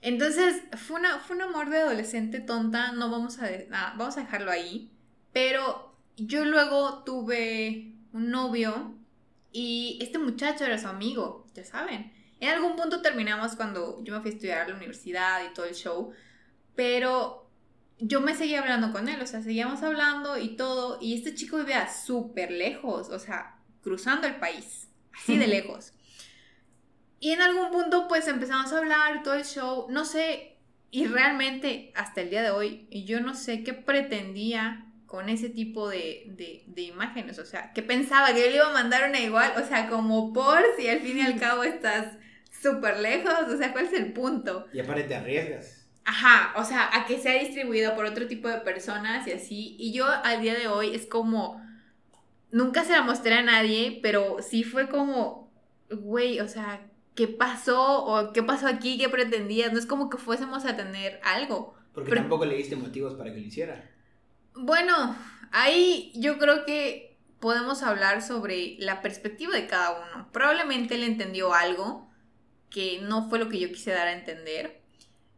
[0.00, 4.20] Entonces, fue, una, fue un amor de adolescente tonta, no vamos a, ah, vamos a
[4.20, 4.90] dejarlo ahí.
[5.32, 8.94] Pero yo luego tuve un novio
[9.52, 12.12] y este muchacho era su amigo, ya saben.
[12.40, 15.66] En algún punto terminamos cuando yo me fui a estudiar a la universidad y todo
[15.66, 16.12] el show,
[16.74, 17.45] pero
[17.98, 21.58] yo me seguía hablando con él, o sea, seguíamos hablando y todo, y este chico
[21.58, 25.92] vivía súper lejos, o sea, cruzando el país, así de lejos.
[27.18, 30.58] Y en algún punto pues empezamos a hablar, todo el show, no sé,
[30.90, 35.88] y realmente hasta el día de hoy yo no sé qué pretendía con ese tipo
[35.88, 39.20] de, de, de imágenes, o sea, que pensaba que yo le iba a mandar una
[39.20, 42.18] igual, o sea, como por si al fin y al cabo estás
[42.50, 44.66] súper lejos, o sea, ¿cuál es el punto?
[44.72, 45.85] Y aparte te arriesgas.
[46.08, 49.74] Ajá, o sea, a que sea distribuido por otro tipo de personas y así.
[49.76, 51.60] Y yo al día de hoy es como,
[52.52, 55.52] nunca se la mostré a nadie, pero sí fue como,
[55.90, 58.04] güey, o sea, ¿qué pasó?
[58.04, 58.98] ¿O qué pasó aquí?
[58.98, 59.72] ¿Qué pretendías?
[59.72, 61.74] No es como que fuésemos a tener algo.
[61.92, 63.90] Porque Pero- tampoco le diste motivos para que lo hiciera.
[64.54, 65.16] Bueno,
[65.50, 70.28] ahí yo creo que podemos hablar sobre la perspectiva de cada uno.
[70.32, 72.08] Probablemente él entendió algo
[72.70, 74.85] que no fue lo que yo quise dar a entender.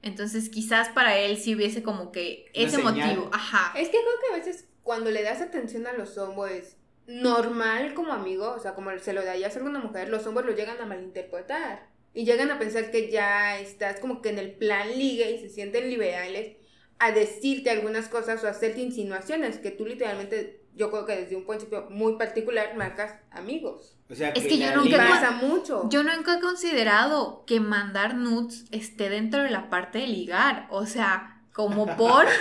[0.03, 3.31] Entonces quizás para él sí hubiese como que ese motivo.
[3.33, 3.73] Ajá.
[3.79, 8.13] Es que creo que a veces cuando le das atención a los hombres normal como
[8.13, 10.87] amigo, o sea, como se lo darías a alguna mujer, los hombres lo llegan a
[10.87, 11.89] malinterpretar.
[12.15, 15.49] y llegan a pensar que ya estás como que en el plan ligue y se
[15.51, 16.57] sienten liberales
[16.99, 21.45] a decirte algunas cosas o hacerte insinuaciones que tú literalmente, yo creo que desde un
[21.45, 23.97] principio muy particular marcas amigos.
[24.11, 25.89] O sea, Es que yo nunca Y liga- he pasa mucho.
[25.91, 30.67] Yo nunca he considerado que mandar nudes esté dentro de la parte de ligar.
[30.71, 32.25] O sea, como por.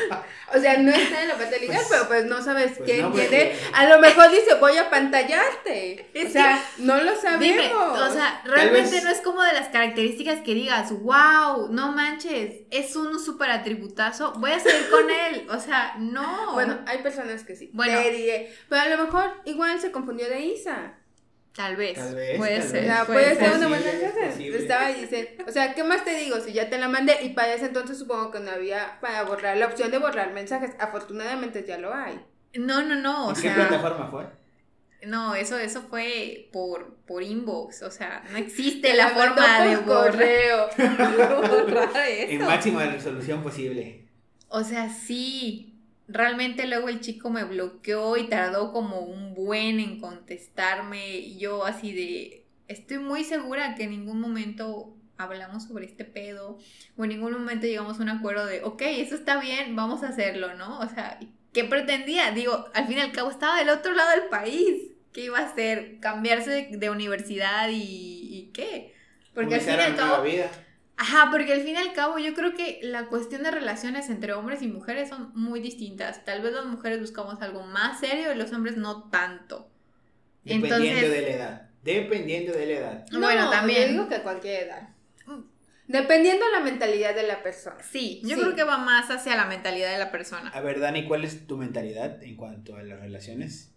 [0.56, 3.02] O sea, no está en la parte legal, Pues- pero pues no sabes pues quién
[3.02, 3.54] no, porque- tiene.
[3.74, 6.10] A lo mejor dice, voy a pantallarte.
[6.26, 7.42] O sea, no lo sabemos.
[7.42, 11.92] Dime, o sea, realmente vez- no es como de las características que digas, wow, no
[11.92, 15.48] manches, es un súper atributazo, voy a salir con él.
[15.50, 16.54] O sea, no.
[16.54, 17.70] Bueno, hay personas que sí.
[17.74, 18.02] Bueno.
[18.02, 18.56] Te diré.
[18.70, 20.94] Pero a lo mejor igual se confundió de Isa.
[21.58, 21.96] Tal vez.
[21.96, 22.84] Tal vez, puede tal ser.
[22.84, 23.86] O sea, puede ser una buena.
[23.90, 26.40] Estaba diciendo, o sea, ¿qué más te digo?
[26.40, 29.58] Si ya te la mandé y para ese entonces supongo que no había para borrar
[29.58, 30.72] la opción de borrar mensajes.
[30.80, 32.24] Afortunadamente ya lo hay.
[32.54, 33.26] No, no, no.
[33.28, 34.26] O ¿En qué sea, plataforma fue?
[35.06, 37.82] no, eso, eso fue por, por inbox.
[37.84, 40.70] O sea, no existe Te la forma de borrar, correo.
[40.78, 42.50] borrar En eso.
[42.50, 44.06] máxima resolución posible.
[44.50, 45.67] O sea, sí.
[46.08, 51.18] Realmente luego el chico me bloqueó y tardó como un buen en contestarme.
[51.18, 56.60] Y yo así de, estoy muy segura que en ningún momento hablamos sobre este pedo
[56.96, 60.10] o en ningún momento llegamos a un acuerdo de, ok, eso está bien, vamos a
[60.10, 60.80] hacerlo, ¿no?
[60.80, 61.20] O sea,
[61.54, 62.32] ¿qué pretendía?
[62.32, 64.92] Digo, al fin y al cabo estaba del otro lado del país.
[65.12, 66.00] ¿Qué iba a hacer?
[66.00, 68.94] ¿Cambiarse de, de universidad y, y qué?
[69.34, 70.24] Porque al fin y al cabo...
[70.24, 70.52] vida.
[70.98, 74.34] Ajá, porque al fin y al cabo yo creo que la cuestión de relaciones entre
[74.34, 76.26] hombres y mujeres son muy distintas.
[76.26, 79.70] Tal vez las mujeres buscamos algo más serio y los hombres no tanto.
[80.44, 81.70] Dependiendo Entonces- de la edad.
[81.84, 83.06] Dependiendo de la edad.
[83.12, 83.84] Bueno, No, también.
[83.84, 84.90] Yo digo que a cualquier edad.
[85.88, 87.78] Dependiendo la mentalidad de la persona.
[87.82, 88.42] Sí, yo Sí.
[88.42, 90.50] creo que va más hacia la mentalidad de la persona.
[90.50, 93.72] A ver, Dani, ¿cuál es tu mentalidad en cuanto a las relaciones?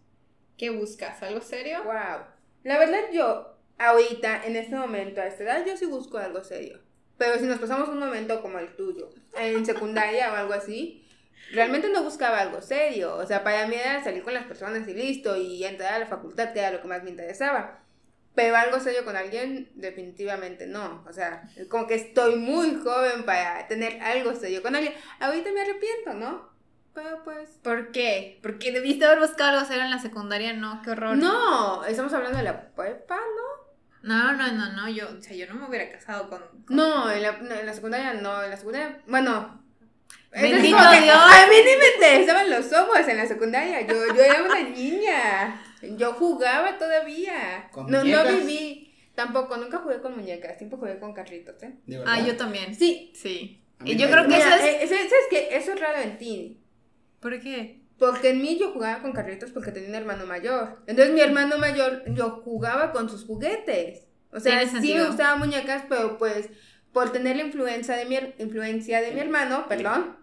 [0.57, 1.23] ¿Qué buscas?
[1.23, 1.85] ¿Algo serio?
[1.85, 2.25] Wow.
[2.65, 6.81] La verdad, yo, ahorita, en este momento, a esta edad, yo sí busco algo serio.
[7.21, 11.07] Pero si nos pasamos un momento como el tuyo, en secundaria o algo así,
[11.53, 13.15] realmente no buscaba algo serio.
[13.17, 16.07] O sea, para mí era salir con las personas y listo, y entrar a la
[16.07, 17.81] facultad, que era lo que más me interesaba.
[18.35, 21.05] Pero algo serio con alguien, definitivamente no.
[21.07, 24.95] O sea, como que estoy muy joven para tener algo serio con alguien.
[25.19, 26.49] Ahorita me arrepiento, ¿no?
[26.95, 27.51] Pero pues...
[27.63, 28.39] ¿Por qué?
[28.41, 31.19] Porque debiste haber buscado algo serio en la secundaria, no, qué horror.
[31.19, 33.60] No, estamos hablando de la prepa, ¿no?
[34.03, 36.41] No, no, no, no, yo, o sea, yo no me hubiera casado con...
[36.67, 39.61] con- No, en la, no, en la secundaria no, en la secundaria, bueno.
[40.33, 41.17] Bendito Dios.
[41.17, 45.63] A mí ni me interesaban los ojos en la secundaria, yo, yo era una niña,
[45.83, 47.69] yo jugaba todavía.
[47.73, 51.75] ¿Con no, no viví, tampoco, nunca jugué con muñecas, siempre jugué con carritos, ¿eh?
[52.07, 52.75] Ah, yo también.
[52.75, 53.57] Sí, Sí.
[53.85, 54.63] Y yo creo que eso es...
[54.65, 55.49] eh, ¿sabes qué?
[55.53, 56.61] Eso es raro en ti.
[57.19, 57.80] ¿Por qué?
[58.01, 60.83] Porque en mí yo jugaba con carritos porque tenía un hermano mayor.
[60.87, 64.07] Entonces mi hermano mayor, yo jugaba con sus juguetes.
[64.33, 65.03] O sea, sí sentido.
[65.03, 66.49] me gustaban muñecas, pero pues
[66.93, 70.17] por tener la influencia de mi, influencia de mi hermano, perdón,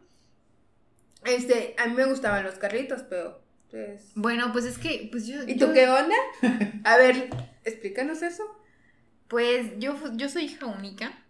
[1.24, 4.12] este, a mí me gustaban los carritos, pero pues...
[4.16, 5.44] Bueno, pues es que, pues yo...
[5.44, 6.16] ¿Y yo- tú qué onda?
[6.84, 7.30] A ver,
[7.64, 8.44] explícanos eso.
[9.28, 11.24] Pues yo, yo soy hija única.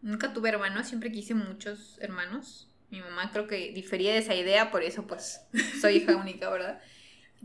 [0.00, 2.71] Nunca tuve hermanos, siempre quise muchos hermanos.
[2.92, 5.40] Mi mamá creo que difería de esa idea, por eso pues
[5.80, 6.78] soy hija única, ¿verdad?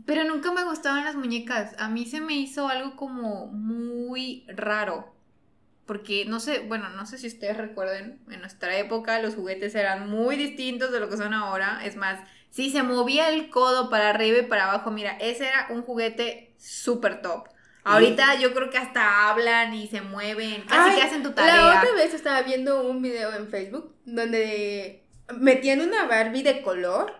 [0.04, 1.74] Pero nunca me gustaban las muñecas.
[1.78, 5.14] A mí se me hizo algo como muy raro.
[5.86, 10.10] Porque no sé, bueno, no sé si ustedes recuerden, en nuestra época los juguetes eran
[10.10, 11.80] muy distintos de lo que son ahora.
[11.82, 15.68] Es más, si se movía el codo para arriba y para abajo, mira, ese era
[15.70, 17.48] un juguete súper top.
[17.84, 21.34] Ahorita yo creo que hasta hablan y se mueven, casi Ay, que hacen tu La
[21.34, 21.78] tarea.
[21.80, 27.14] otra vez estaba viendo un video en Facebook donde metían una Barbie de color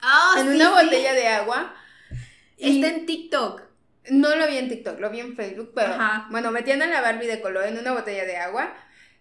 [0.00, 0.84] Ah, en sí, una sí.
[0.84, 1.74] botella de agua.
[2.58, 3.62] y- Está en TikTok.
[4.10, 6.28] No lo vi en TikTok, lo vi en Facebook, pero Ajá.
[6.30, 8.72] bueno, metían a la Barbie de color en una botella de agua.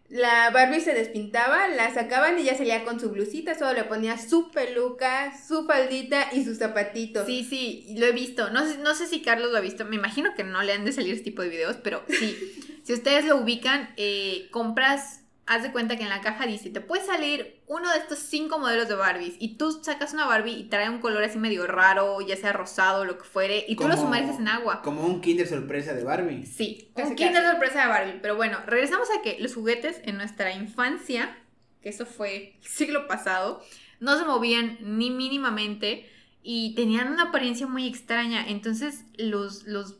[0.09, 4.19] La Barbie se despintaba, la sacaban y ya salía con su blusita, solo le ponía
[4.19, 7.25] su peluca, su faldita y sus zapatitos.
[7.25, 8.51] Sí, sí, lo he visto.
[8.51, 9.83] No sé, no sé si Carlos lo ha visto.
[9.85, 12.37] Me imagino que no le han de salir este tipo de videos, pero sí.
[12.83, 16.81] si ustedes lo ubican, eh, compras, haz de cuenta que en la caja dice, te
[16.81, 20.63] puede salir uno de estos cinco modelos de Barbies y tú sacas una Barbie y
[20.65, 23.87] trae un color así medio raro, ya sea rosado o lo que fuere, y tú
[23.87, 24.81] lo sumerges en agua.
[24.81, 26.45] Como un kinder sorpresa de Barbie.
[26.45, 27.51] Sí, Casi, un kinder casi.
[27.51, 28.19] sorpresa de Barbie.
[28.21, 31.37] Pero bueno, regresamos a que los juguetes en nuestra infancia,
[31.81, 33.63] que eso fue el siglo pasado,
[33.99, 36.09] no se movían ni mínimamente
[36.41, 38.47] y tenían una apariencia muy extraña.
[38.47, 39.95] Entonces los, los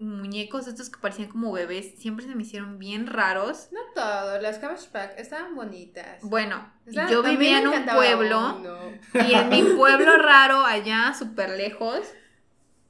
[0.00, 3.68] muñecos estos que parecían como bebés siempre se me hicieron bien raros.
[3.72, 6.20] No todo, las Pack estaban bonitas.
[6.22, 8.78] Bueno, Estaban- yo vivía en un pueblo uno.
[9.28, 12.00] y en mi pueblo raro, allá súper lejos,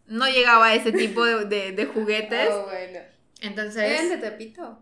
[0.07, 2.49] no llegaba a ese tipo de, de- de juguetes.
[2.53, 3.01] Oh, bueno.
[3.41, 3.83] Entonces...
[3.91, 4.79] Eran de Tepito.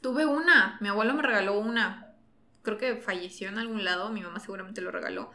[0.00, 2.14] Tuve una, mi abuelo me regaló una.
[2.62, 5.30] Creo que falleció en algún lado, mi mamá seguramente lo regaló.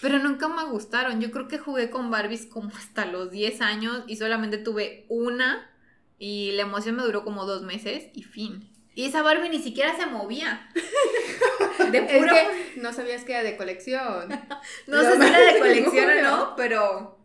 [0.00, 1.20] Pero nunca me gustaron.
[1.20, 5.70] Yo creo que jugué con Barbies como hasta los 10 años y solamente tuve una
[6.18, 8.70] y la emoción me duró como dos meses y fin.
[8.94, 10.68] Y esa Barbie ni siquiera se movía.
[11.90, 12.34] De puro...
[12.34, 14.28] Es que no sabías que era de colección.
[14.86, 17.18] no sé si era de colección o no, pero...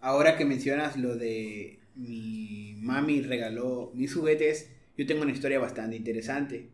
[0.00, 5.96] Ahora que mencionas lo de mi mami regaló mis juguetes, yo tengo una historia bastante
[5.96, 6.68] interesante.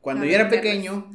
[0.00, 1.10] Cuando yo era pequeño,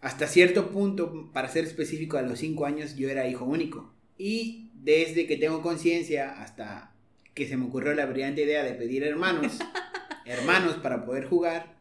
[0.00, 3.92] hasta cierto punto, para ser específico, a los 5 años yo era hijo único.
[4.16, 6.92] Y desde que tengo conciencia hasta
[7.34, 9.58] que se me ocurrió la brillante idea de pedir hermanos,
[10.24, 11.76] hermanos para poder jugar,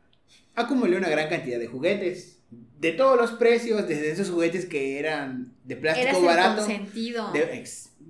[0.55, 2.37] acumulé una gran cantidad de juguetes.
[2.79, 6.65] De todos los precios, desde esos juguetes que eran de plástico barato.
[6.65, 7.31] Consentido.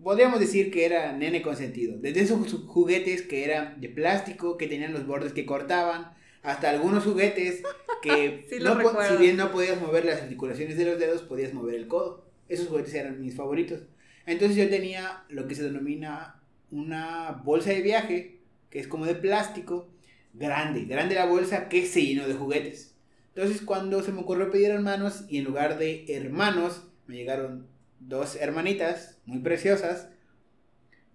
[0.03, 1.97] podríamos decir que era nene consentido.
[1.97, 6.13] Desde esos juguetes que eran de plástico, que tenían los bordes que cortaban,
[6.43, 7.63] hasta algunos juguetes
[8.01, 12.25] que si bien no podías mover las articulaciones de los dedos, podías mover el codo.
[12.47, 13.81] Esos juguetes eran mis favoritos.
[14.25, 19.15] Entonces yo tenía lo que se denomina una bolsa de viaje, que es como de
[19.15, 19.89] plástico,
[20.33, 22.95] grande, grande la bolsa que se llenó de juguetes.
[23.35, 27.67] Entonces cuando se me ocurrió pedir hermanos y en lugar de hermanos me llegaron
[27.99, 30.09] dos hermanitas muy preciosas,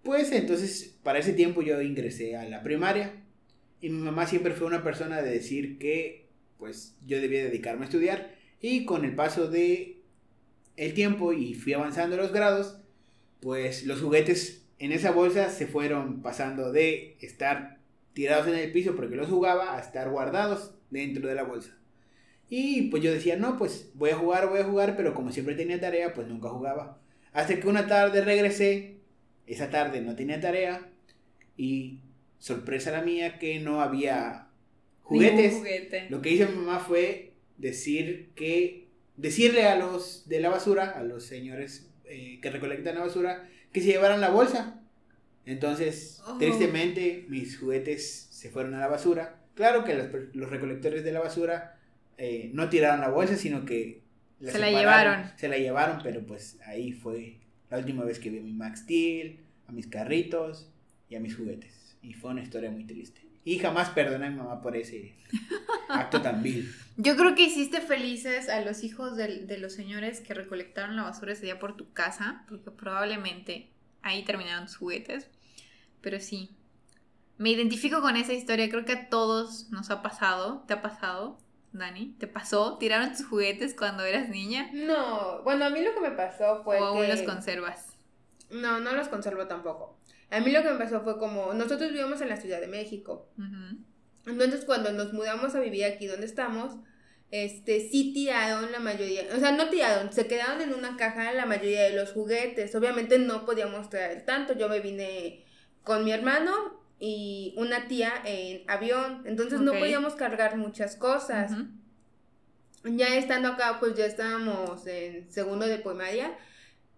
[0.03, 3.24] pues entonces para ese tiempo yo ingresé a la primaria
[3.85, 7.85] y mi mamá siempre fue una persona de decir que pues yo debía dedicarme a
[7.85, 10.01] estudiar y con el paso de
[10.77, 12.79] el tiempo y fui avanzando los grados,
[13.41, 17.77] pues los juguetes en esa bolsa se fueron pasando de estar
[18.15, 21.77] tirados en el piso porque los jugaba a estar guardados dentro de la bolsa.
[22.49, 25.57] Y pues yo decía, no, pues voy a jugar, voy a jugar, pero como siempre
[25.57, 27.03] tenía tarea, pues nunca jugaba.
[27.35, 28.97] Hasta que una tarde regresé,
[29.47, 30.89] esa tarde no tenía tarea
[31.55, 31.99] y
[32.45, 34.49] sorpresa la mía que no había
[35.01, 36.11] juguetes.
[36.11, 41.03] Lo que hizo mi mamá fue decir que decirle a los de la basura, a
[41.03, 44.83] los señores eh, que recolectan la basura, que se llevaran la bolsa.
[45.47, 46.37] Entonces, oh.
[46.37, 49.41] tristemente, mis juguetes se fueron a la basura.
[49.55, 51.79] Claro que los, recolectores de la basura
[52.19, 54.03] eh, no tiraron la bolsa, sino que
[54.43, 55.31] se la llevaron.
[55.37, 57.39] Se la llevaron, pero pues ahí fue
[57.71, 60.71] la última vez que vi a mi Max Steel, a mis carritos
[61.09, 61.84] y a mis juguetes.
[62.05, 63.23] Y fue una historia muy triste.
[63.45, 65.15] Y jamás perdoné a mi mamá por ese
[65.89, 66.73] acto tan vil.
[66.97, 71.03] Yo creo que hiciste felices a los hijos de, de, los señores que recolectaron la
[71.03, 73.69] basura ese día por tu casa, porque probablemente
[74.03, 75.29] ahí terminaron tus juguetes.
[76.01, 76.51] Pero sí,
[77.37, 80.63] me identifico con esa historia, creo que a todos nos ha pasado.
[80.67, 81.39] ¿Te ha pasado,
[81.73, 82.15] Dani?
[82.19, 82.79] ¿Te pasó?
[82.79, 84.71] ¿Tiraron tus juguetes cuando eras niña?
[84.73, 86.81] No, bueno, a mí lo que me pasó fue...
[86.81, 87.89] ¿O aún los conservas?
[88.51, 89.99] No, no los conservo tampoco.
[90.35, 93.31] A mí lo que me pasó fue como, nosotros vivimos en la Ciudad de México.
[94.27, 96.77] Entonces cuando nos mudamos a vivir aquí donde estamos,
[97.31, 101.47] este, sí tiraron la mayoría, o sea, no tiraron, se quedaron en una caja la
[101.47, 102.75] mayoría de los juguetes.
[102.75, 105.45] Obviamente no podíamos traer tanto, yo me vine
[105.83, 111.53] con mi hermano y una tía en avión, entonces no podíamos cargar muchas cosas.
[112.85, 116.37] Ya estando acá, pues ya estábamos en segundo de primaria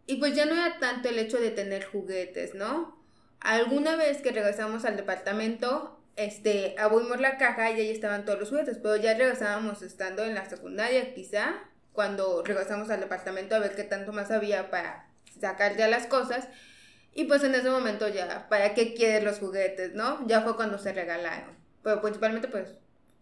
[0.06, 2.95] y pues ya no era tanto el hecho de tener juguetes, ¿no?
[3.40, 8.48] Alguna vez que regresamos al departamento, este, abrimos la caja y ahí estaban todos los
[8.48, 11.54] juguetes, pero ya regresábamos estando en la secundaria quizá,
[11.92, 15.08] cuando regresamos al departamento a ver qué tanto más había para
[15.40, 16.48] sacar ya las cosas.
[17.14, 20.26] Y pues en ese momento ya, ¿para qué quieres los juguetes, no?
[20.26, 21.54] Ya fue cuando se regalaron.
[21.82, 22.74] Pero principalmente pues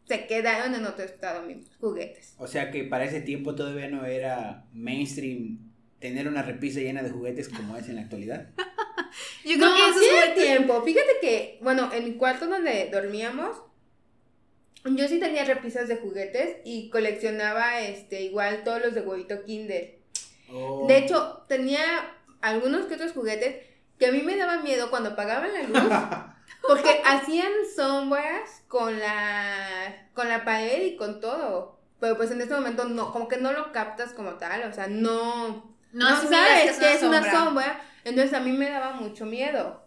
[0.07, 2.35] se quedaron en otro estado mis juguetes.
[2.39, 5.59] O sea que para ese tiempo todavía no era mainstream
[6.01, 8.49] tener una repisa llena de juguetes como es en la actualidad.
[9.45, 10.83] Yo creo que eso es tiempo.
[10.83, 13.57] Fíjate que, bueno, en mi cuarto donde dormíamos,
[14.85, 19.99] yo sí tenía repisas de juguetes y coleccionaba este igual todos los de huevito Kinder.
[20.53, 20.87] Oh.
[20.87, 21.83] De hecho, tenía
[22.43, 23.65] algunos que otros juguetes
[23.99, 25.93] que a mí me daban miedo cuando apagaban la luz.
[26.69, 31.79] porque hacían sombras con la con la pared y con todo.
[31.99, 34.87] Pero pues en este momento no, como que no lo captas como tal, o sea,
[34.87, 39.85] no no, sabes que es una sombra entonces a mí me daba mucho miedo.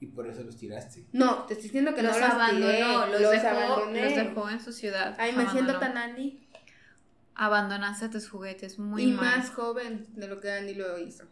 [0.00, 1.04] Y por eso los tiraste.
[1.12, 4.72] No, te estoy diciendo que no los abandonó, los, los, dejó, los dejó en su
[4.72, 5.14] ciudad.
[5.18, 6.40] Ay, me siento tan Andy.
[7.34, 9.14] Abandonaste tus juguetes muy y mal.
[9.14, 11.24] Y más joven de lo que Andy lo hizo.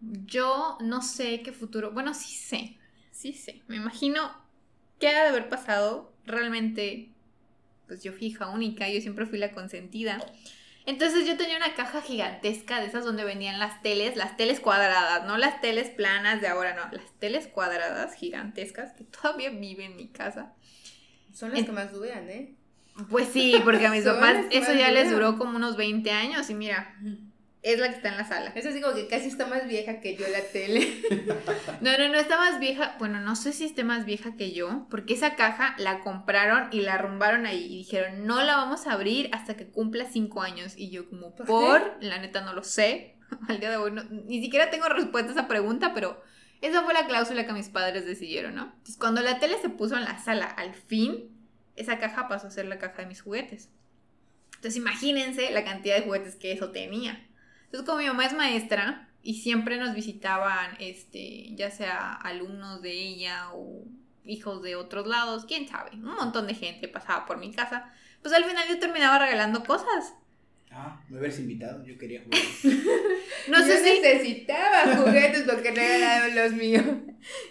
[0.00, 1.92] Yo no sé qué futuro.
[1.92, 2.78] Bueno, sí sé.
[3.10, 3.62] Sí sé.
[3.68, 4.30] Me imagino
[4.98, 6.14] qué ha de haber pasado.
[6.24, 7.10] Realmente,
[7.86, 8.88] pues yo fui hija única.
[8.88, 10.18] Yo siempre fui la consentida.
[10.90, 15.24] Entonces yo tenía una caja gigantesca de esas donde venían las teles, las teles cuadradas,
[15.24, 19.96] no las teles planas de ahora, no, las teles cuadradas gigantescas que todavía viven en
[19.96, 20.52] mi casa.
[21.32, 22.56] Son las que más duran, ¿eh?
[23.08, 26.54] Pues sí, porque a mis papás eso ya les duró como unos 20 años y
[26.54, 26.96] mira,
[27.62, 28.52] es la que está en la sala.
[28.54, 30.86] Eso sí como que casi está más vieja que yo la tele.
[31.80, 32.96] No, no, no, está más vieja.
[32.98, 36.82] Bueno, no sé si esté más vieja que yo, porque esa caja la compraron y
[36.82, 40.74] la arrumbaron ahí y dijeron, no la vamos a abrir hasta que cumpla cinco años.
[40.76, 43.16] Y yo como, ¿Por por, la neta no lo sé.
[43.48, 46.22] Al día de hoy no- ni siquiera tengo respuesta a esa pregunta, pero
[46.60, 48.64] esa fue la cláusula que mis padres decidieron, ¿no?
[48.64, 51.30] Entonces, cuando la tele se puso en la sala, al fin,
[51.76, 53.70] esa caja pasó a ser la caja de mis juguetes.
[54.56, 57.26] Entonces, imagínense la cantidad de juguetes que eso tenía.
[57.70, 62.90] Entonces, como mi mamá es maestra y siempre nos visitaban, este, ya sea alumnos de
[62.90, 63.84] ella o
[64.24, 67.92] hijos de otros lados, quién sabe, un montón de gente pasaba por mi casa,
[68.22, 70.14] pues al final yo terminaba regalando cosas.
[70.72, 72.40] Ah, me hubieras invitado, yo quería jugar.
[73.48, 76.84] No yo sé si, necesitaba juguetes porque regalaron los míos.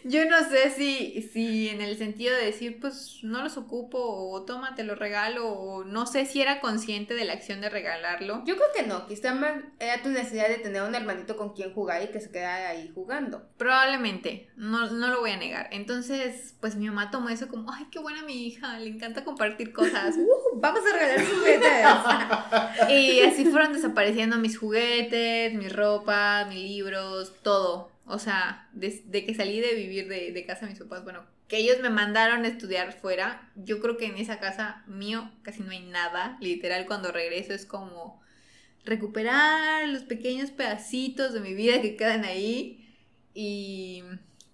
[0.04, 4.46] yo no sé si, si en el sentido de decir, pues no los ocupo o
[4.46, 8.44] toma, te los regalo o no sé si era consciente de la acción de regalarlo.
[8.46, 11.74] Yo creo que no, quizá más era tu necesidad de tener un hermanito con quien
[11.74, 13.50] jugar y que se quedara ahí jugando.
[13.58, 15.70] Probablemente, no, no lo voy a negar.
[15.72, 19.74] Entonces, pues mi mamá tomó eso como, ay, qué buena mi hija, le encanta compartir
[19.74, 20.16] cosas.
[20.30, 22.90] Uh, vamos a regalar juguetes.
[22.90, 27.92] y así fueron desapareciendo mis juguetes, mi ropa, mis libros, todo.
[28.06, 31.58] O sea, desde que salí de vivir de, de casa de mis papás, bueno, que
[31.58, 35.72] ellos me mandaron a estudiar fuera, yo creo que en esa casa mío casi no
[35.72, 36.38] hay nada.
[36.40, 38.22] Literal, cuando regreso es como
[38.86, 42.88] recuperar los pequeños pedacitos de mi vida que quedan ahí.
[43.34, 44.04] Y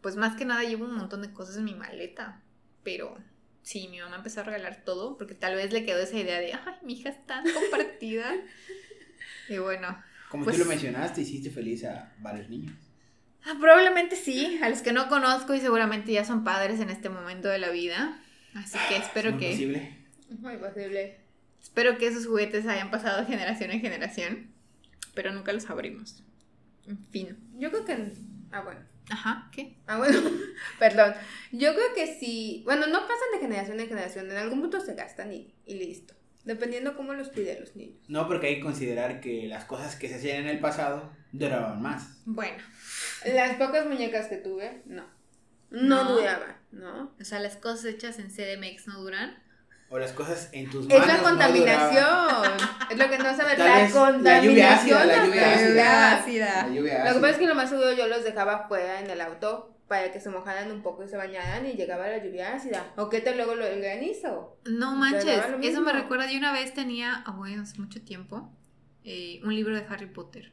[0.01, 2.41] pues más que nada llevo un montón de cosas en mi maleta.
[2.83, 3.17] Pero
[3.65, 6.53] sí, mi mamá empezó a regalar todo porque tal vez le quedó esa idea de,
[6.53, 8.31] ay, mi hija es tan compartida.
[9.49, 12.75] y bueno, Como Pues- tú lo mencionaste, hiciste feliz a varios niños.
[13.43, 17.09] ah, probablemente sí, a los que no conozco y seguramente ya son padres en este
[17.09, 18.21] momento de la vida.
[18.53, 19.49] Así que espero ¿Es muy que...
[19.51, 19.97] posible?
[20.39, 21.19] Muy posible.
[21.61, 24.51] Espero que esos juguetes hayan pasado de generación en generación,
[25.15, 26.23] pero nunca los abrimos.
[26.87, 27.37] En fin.
[27.57, 28.13] Yo creo que.
[28.51, 28.81] Ah, bueno.
[29.09, 29.77] Ajá, ¿qué?
[29.87, 30.19] Ah, bueno,
[30.79, 31.13] perdón.
[31.51, 32.61] Yo creo que sí.
[32.65, 34.31] Bueno, no pasan de generación en generación.
[34.31, 36.13] En algún punto se gastan y, y listo.
[36.43, 37.97] Dependiendo cómo los piden los niños.
[38.07, 41.81] No, porque hay que considerar que las cosas que se hacían en el pasado duraban
[41.81, 42.21] más.
[42.25, 42.63] Bueno,
[43.25, 45.05] Las pocas muñecas que tuve, no.
[45.71, 46.15] No, No.
[46.15, 47.15] duraban, ¿no?
[47.19, 49.41] o sea, las cosas hechas en CDMX no duran.
[49.89, 51.07] O las cosas en tus Es manos.
[51.07, 51.93] la no contaminación.
[51.93, 52.51] duraban.
[52.89, 53.57] es lo que no sabes.
[53.59, 54.43] La vez la contaminación.
[54.43, 56.45] lluvia ácida, la no lluvia ácida.
[56.45, 56.67] da.
[56.67, 57.21] La lluvia Lo que ácida.
[57.21, 60.19] pasa es que lo más seguro yo los dejaba fuera en el auto para que
[60.19, 62.91] se mojaran un poco y se bañaran y llegaba la lluvia ácida.
[62.97, 64.57] O qué tal luego lo del granizo.
[64.65, 68.49] No manches, eso me recuerda, yo una vez tenía, ah, bueno, hace mucho tiempo,
[69.03, 70.51] eh, un libro de Harry Potter.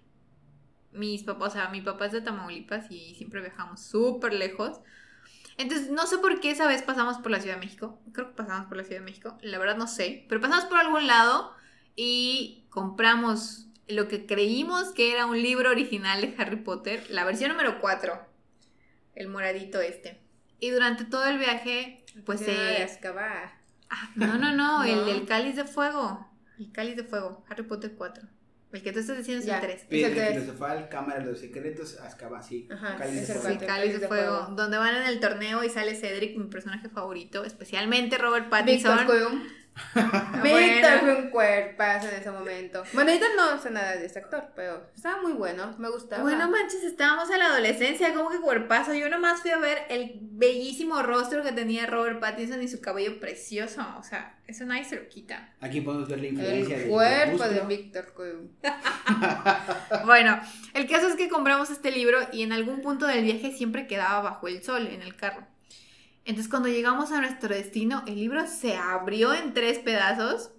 [0.93, 4.81] Mis papás, o sea, mi papá es de Tamaulipas y siempre viajamos súper lejos.
[5.59, 8.01] Entonces, no sé por qué esa vez pasamos por la Ciudad de México.
[8.13, 10.25] Creo que pasamos por la Ciudad de México, la verdad no sé.
[10.29, 11.53] Pero pasamos por algún lado
[11.97, 17.51] y compramos lo que creímos que era un libro original de Harry Potter, la versión
[17.51, 18.19] número 4,
[19.15, 20.21] el moradito este.
[20.61, 22.83] Y durante todo el viaje, pues se...
[22.83, 23.51] Azkaban.
[23.91, 25.05] Ah, no, no, no, el No.
[25.05, 26.27] del cáliz de fuego.
[26.59, 28.27] El cáliz de fuego, Harry Potter 4.
[28.73, 29.57] El que tú estás diciendo es Ya.
[29.57, 29.75] el 3.
[29.77, 30.43] Es el Piedra tres.
[30.43, 32.67] filosofal, cámara de los secretos, Azkaban, sí.
[32.71, 33.41] Ajá, Cáliz de fuego.
[33.43, 33.67] Sí, cuatro.
[33.67, 38.17] cáliz de fuego, donde van en el torneo y sale Cedric, mi personaje favorito, especialmente
[38.19, 38.97] Robert Pattinson.
[38.99, 39.43] Víctor Krum.
[40.43, 40.59] Bueno.
[40.59, 42.83] Víctor fue un cuerpazo en ese momento.
[42.93, 46.23] Bueno, ahorita no sé nada de este actor, pero estaba muy bueno, me gustaba.
[46.23, 48.93] Bueno, manches, estábamos en la adolescencia, como que cuerpazo.
[48.95, 53.21] Yo nomás fui a ver el bellísimo rostro que tenía Robert Pattinson y su cabello
[53.21, 53.85] precioso.
[53.99, 55.55] O sea, eso nadie se lo quita.
[55.61, 57.61] Aquí podemos ver la influencia el del cuerpo de.
[57.61, 58.13] Víctor.
[60.05, 60.41] Bueno,
[60.75, 64.21] el caso es que compramos este libro y en algún punto del viaje siempre quedaba
[64.21, 65.47] bajo el sol en el carro.
[66.25, 70.51] Entonces cuando llegamos a nuestro destino, el libro se abrió en tres pedazos.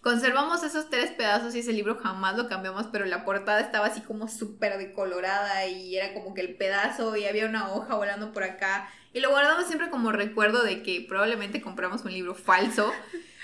[0.00, 4.02] Conservamos esos tres pedazos y ese libro jamás lo cambiamos, pero la portada estaba así
[4.02, 8.42] como súper decolorada y era como que el pedazo y había una hoja volando por
[8.42, 8.90] acá.
[9.14, 12.92] Y lo guardamos siempre como recuerdo de que probablemente compramos un libro falso.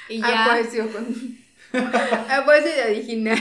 [0.09, 0.45] Y ya...
[0.45, 1.39] Aprecio con.
[2.29, 3.39] Aprecio de original.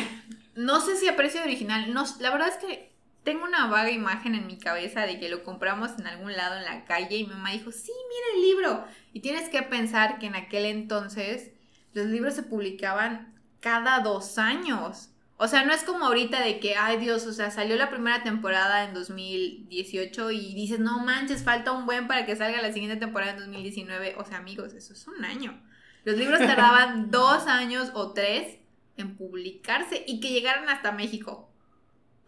[0.56, 1.92] No sé si a precio original.
[1.94, 2.89] No, la verdad es que
[3.24, 6.66] tengo una vaga imagen en mi cabeza de que lo compramos en algún lado en
[6.66, 8.86] la calle y mi mamá dijo, sí, mira el libro.
[9.14, 11.52] Y tienes que pensar que en aquel entonces
[11.94, 15.10] los libros se publicaban cada dos años.
[15.38, 18.24] O sea, no es como ahorita de que, ay Dios, o sea, salió la primera
[18.24, 22.98] temporada en 2018 y dices, no manches, falta un buen para que salga la siguiente
[22.98, 24.16] temporada en 2019.
[24.18, 25.62] O sea, amigos, eso es un año.
[26.04, 28.58] Los libros tardaban dos años o tres
[28.98, 31.49] en publicarse y que llegaran hasta México.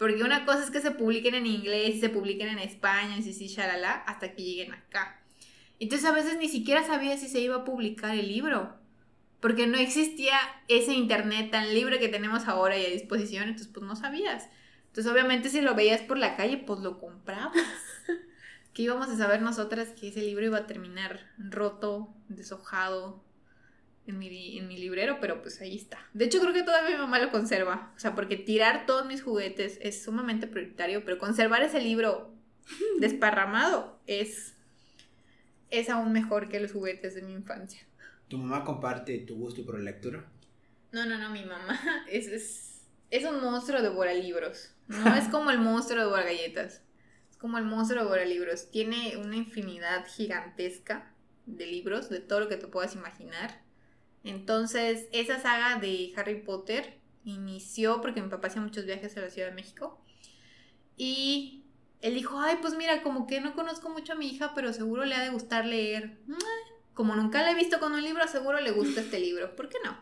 [0.02, 3.22] Porque una cosa es que se publiquen en inglés y se publiquen en España y
[3.22, 5.22] sí, sí, shalala, hasta que lleguen acá.
[5.80, 8.80] Entonces a veces ni siquiera sabía si se iba a publicar el libro.
[9.42, 13.86] porque no existía ese internet tan libre que tenemos ahora y a disposición, entonces pues
[13.86, 14.50] no sabías.
[14.88, 17.54] Entonces obviamente si lo veías por la calle, pues lo comprabas.
[18.74, 23.24] que íbamos a saber nosotras que ese libro iba a terminar roto, deshojado
[24.12, 25.98] en mi, en mi librero, pero pues ahí está.
[26.14, 29.24] De hecho creo que todavía mi mamá lo conserva, o sea, porque tirar todos mis
[29.24, 32.34] juguetes es sumamente prioritario, pero conservar ese libro
[33.00, 34.56] desparramado es,
[35.70, 37.86] es aún mejor que los juguetes de mi infancia.
[38.28, 40.26] ¿Tu mamá comparte tu gusto por la lectura?
[40.92, 44.74] No, no, no, mi mamá es, es, es un monstruo de libros.
[44.88, 46.82] No es como el monstruo de galletas.
[47.30, 48.70] Es como el monstruo de libros.
[48.72, 51.14] Tiene una infinidad gigantesca
[51.46, 53.62] de libros, de todo lo que te puedas imaginar.
[54.24, 59.30] Entonces, esa saga de Harry Potter inició porque mi papá hacía muchos viajes a la
[59.30, 60.00] Ciudad de México.
[60.98, 61.66] Y
[62.02, 65.06] él dijo, ay, pues mira, como que no conozco mucho a mi hija, pero seguro
[65.06, 66.18] le ha de gustar leer.
[66.94, 69.56] Como nunca la he visto con un libro, seguro le gusta este libro.
[69.56, 69.98] ¿Por qué no?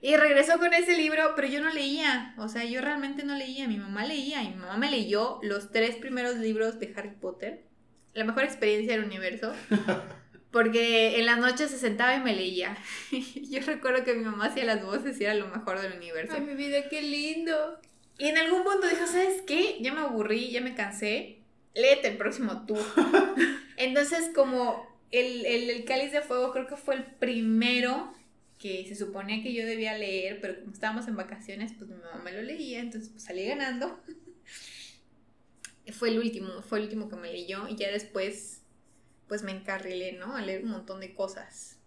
[0.00, 2.34] Y regresó con ese libro, pero yo no leía.
[2.38, 3.66] O sea, yo realmente no leía.
[3.66, 7.64] Mi mamá leía y mi mamá me leyó los tres primeros libros de Harry Potter.
[8.14, 9.52] La mejor experiencia del universo.
[10.50, 12.76] Porque en las noches se sentaba y me leía.
[13.10, 16.34] yo recuerdo que mi mamá hacía las voces y era lo mejor del universo.
[16.34, 17.78] Ay, mi vida, qué lindo.
[18.18, 19.78] Y en algún punto dijo, ¿sabes qué?
[19.80, 21.38] Ya me aburrí, ya me cansé.
[21.74, 22.76] Léete el próximo tú.
[23.76, 28.12] Entonces, como el, el, cáliz de fuego creo que fue el primero
[28.58, 32.20] que se suponía que yo debía leer, pero como estábamos en vacaciones, pues mi mamá
[32.24, 34.00] me lo leía, entonces pues salí ganando.
[35.92, 38.57] fue el último, fue el último que me leyó y ya después
[39.28, 40.36] pues me encarrilé, ¿no?
[40.36, 41.78] A leer un montón de cosas.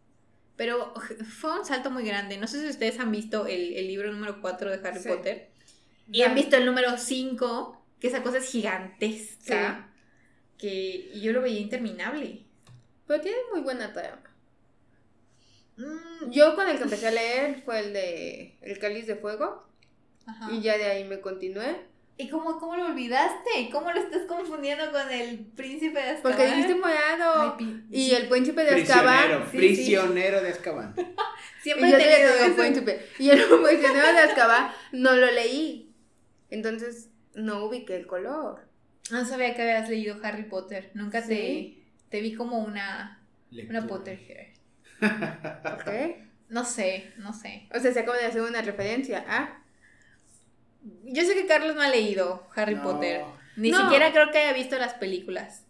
[0.56, 0.94] Pero
[1.40, 2.38] fue un salto muy grande.
[2.38, 5.50] No sé si ustedes han visto el, libro número 4 de Harry Potter.
[6.12, 9.90] Y han visto el número 5, que esa cosa es gigantesca.
[10.58, 12.44] Que yo lo veía interminable.
[13.08, 14.22] Pero tiene muy buena trama.
[15.78, 19.68] Mm, yo con el que empecé a leer fue el de El Cáliz de Fuego.
[20.52, 21.91] Y ya de ahí me continué.
[22.18, 23.70] ¿Y cómo, cómo lo olvidaste?
[23.72, 26.22] ¿Cómo lo estás confundiendo con el príncipe de Azkaban?
[26.38, 27.58] Porque dijiste morado.
[27.90, 29.50] y el príncipe de Azkaban.
[29.50, 30.96] prisionero de Azkaban.
[31.64, 33.08] Siempre he tenido el príncipe.
[33.18, 35.92] Y el prisionero de Azkaban no lo leí.
[36.50, 38.68] Entonces no ubiqué el color.
[39.10, 40.92] No sabía que habías leído Harry Potter.
[40.94, 41.78] Nunca te,
[42.10, 43.20] te vi como una,
[43.68, 44.48] una Potterhead.
[45.64, 46.28] ¿Por qué?
[46.50, 47.68] No sé, no sé.
[47.74, 49.61] O sea, se acaba de hacer una referencia a...
[51.04, 53.24] Yo sé que Carlos no ha leído Harry Potter.
[53.58, 55.66] Ni siquiera creo que haya visto las películas.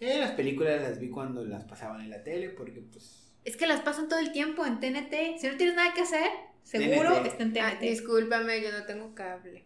[0.00, 3.32] Eh, las películas las vi cuando las pasaban en la tele, porque pues...
[3.44, 5.38] Es que las pasan todo el tiempo en TNT.
[5.38, 6.30] Si no tienes nada que hacer,
[6.62, 7.62] seguro está en TNT.
[7.62, 9.64] Ah, discúlpame, yo no tengo cable.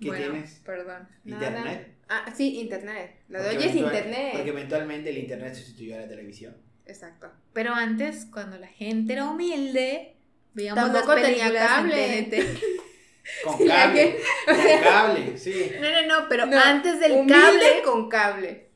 [0.00, 0.60] ¿Qué tienes?
[0.64, 1.08] Perdón.
[1.24, 1.94] ¿Internet?
[2.08, 3.16] Ah, sí, internet.
[3.28, 4.32] Lo de hoy es internet.
[4.32, 6.56] Porque eventualmente el internet sustituyó a la televisión.
[6.84, 7.32] Exacto.
[7.52, 10.16] Pero antes, cuando la gente era humilde,
[10.52, 12.18] veíamos las películas tenía cable.
[12.18, 12.60] En TNT.
[13.44, 14.18] Con cable.
[14.46, 15.72] con cable, sí.
[15.80, 17.82] No, no, no, pero antes del cable.
[17.84, 18.66] con cable.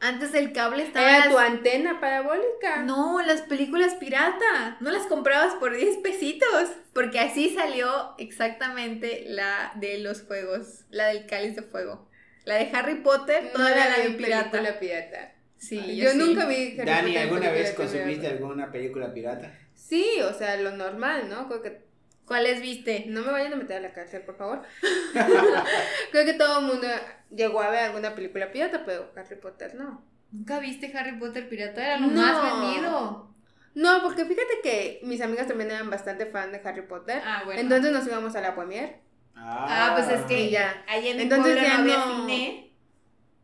[0.00, 1.16] Antes del cable estaba.
[1.16, 2.82] Era tu antena parabólica.
[2.84, 4.76] No, las películas pirata.
[4.80, 6.68] No las comprabas por 10 pesitos.
[6.92, 10.84] Porque así salió exactamente la de los juegos.
[10.90, 12.08] La del cáliz de fuego.
[12.44, 14.62] La de Harry Potter, toda la, la pirata.
[14.62, 15.34] La pirata.
[15.58, 19.52] Sí, yo, nunca vi Harry Dani, ¿alguna vez consumiste alguna película pirata?
[19.74, 21.48] Sí, o sea, lo normal, ¿no?
[21.48, 21.87] Creo que
[22.28, 23.06] ¿Cuáles viste?
[23.08, 24.60] No me vayan a meter a la cárcel, por favor.
[26.12, 26.86] Creo que todo el mundo
[27.30, 30.04] llegó a ver alguna película pirata, pero Harry Potter no.
[30.30, 31.82] ¿Nunca viste Harry Potter pirata?
[31.82, 33.34] Era lo más vendido.
[33.74, 37.22] No, porque fíjate que mis amigas también eran bastante fan de Harry Potter.
[37.24, 37.62] Ah, bueno.
[37.62, 39.00] Entonces nos íbamos a la premiere.
[39.34, 40.84] Ah, pues es que ya.
[40.86, 42.74] Ahí en Entonces ya no había cine.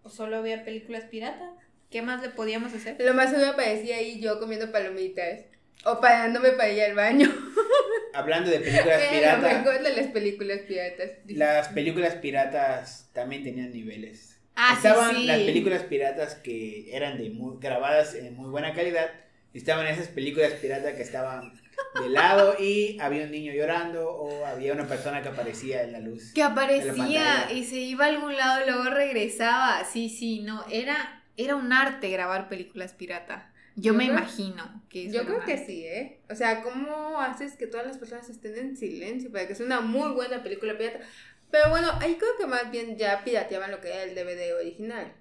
[0.02, 1.54] O solo había películas piratas.
[1.90, 2.96] ¿Qué más le podíamos hacer?
[2.98, 5.40] Lo más me parecía ahí yo comiendo palomitas.
[5.86, 7.32] O parándome para ir al baño.
[8.14, 9.64] Hablando de películas piratas.
[9.82, 11.10] de las películas piratas.
[11.26, 14.38] Las películas piratas también tenían niveles.
[14.56, 15.26] Ah, Estaban sí, sí.
[15.26, 19.10] las películas piratas que eran de muy, grabadas en muy buena calidad.
[19.52, 21.52] Estaban esas películas piratas que estaban
[22.00, 26.00] de lado y había un niño llorando o había una persona que aparecía en la
[26.00, 26.32] luz.
[26.34, 29.84] Que aparecía y se iba a algún lado y luego regresaba.
[29.84, 33.50] Sí, sí, no, era, era un arte grabar películas pirata.
[33.76, 36.20] Yo, me imagino que Yo creo que sí, ¿eh?
[36.30, 39.80] O sea, ¿cómo haces que todas las personas estén en silencio para que sea una
[39.80, 41.00] muy buena película pirata?
[41.50, 45.12] Pero bueno, ahí creo que más bien ya pirateaban lo que era el DVD original.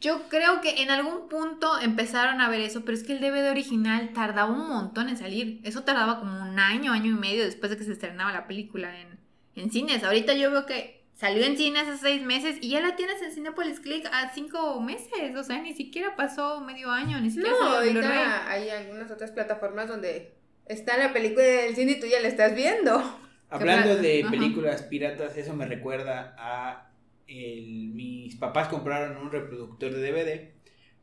[0.00, 3.50] Yo creo que en algún punto empezaron a ver eso, pero es que el DVD
[3.50, 5.60] original tardaba un montón en salir.
[5.64, 9.00] Eso tardaba como un año, año y medio después de que se estrenaba la película
[9.00, 9.18] en,
[9.56, 10.04] en cines.
[10.04, 13.32] Ahorita yo veo que Salió en cine hace seis meses y ya la tienes en
[13.32, 15.34] Cinepolis Click a cinco meses.
[15.36, 19.88] O sea, ni siquiera pasó medio año, ni siquiera No, ahorita hay algunas otras plataformas
[19.88, 20.34] donde
[20.66, 23.02] está la película del cine y tú ya la estás viendo.
[23.50, 24.30] Hablando de Ajá.
[24.30, 26.92] películas piratas, eso me recuerda a
[27.26, 30.52] el- mis papás compraron un reproductor de DVD,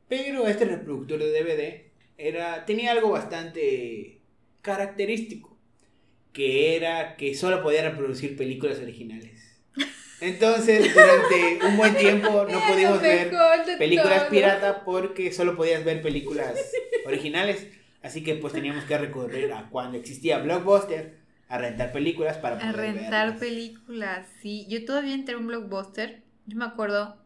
[0.07, 4.22] pero este reproductor de DVD era tenía algo bastante
[4.61, 5.57] característico,
[6.32, 9.45] que era que solo podía reproducir películas originales.
[10.26, 12.59] Entonces, durante un buen tiempo no
[12.91, 13.32] lo ver
[13.78, 16.53] películas pirata porque solo podías ver películas
[17.05, 17.67] originales.
[18.01, 21.17] Así que pues teníamos que recurrir a cuando existía Blockbuster
[21.47, 23.39] a rentar películas para A poder rentar verlas.
[23.39, 24.65] películas, sí.
[24.67, 26.23] Yo todavía entré a un blockbuster.
[26.47, 27.17] Yo me acuerdo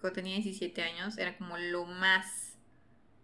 [0.00, 2.54] cuando tenía 17 años, era como lo más.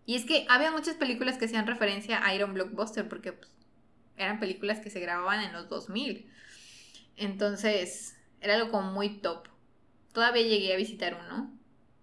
[0.05, 3.33] Y es que había muchas películas que hacían referencia a ir a un blockbuster porque
[3.33, 3.51] pues,
[4.17, 6.31] eran películas que se grababan en los 2000.
[7.17, 9.49] Entonces, era algo como muy top.
[10.13, 11.53] Todavía llegué a visitar uno,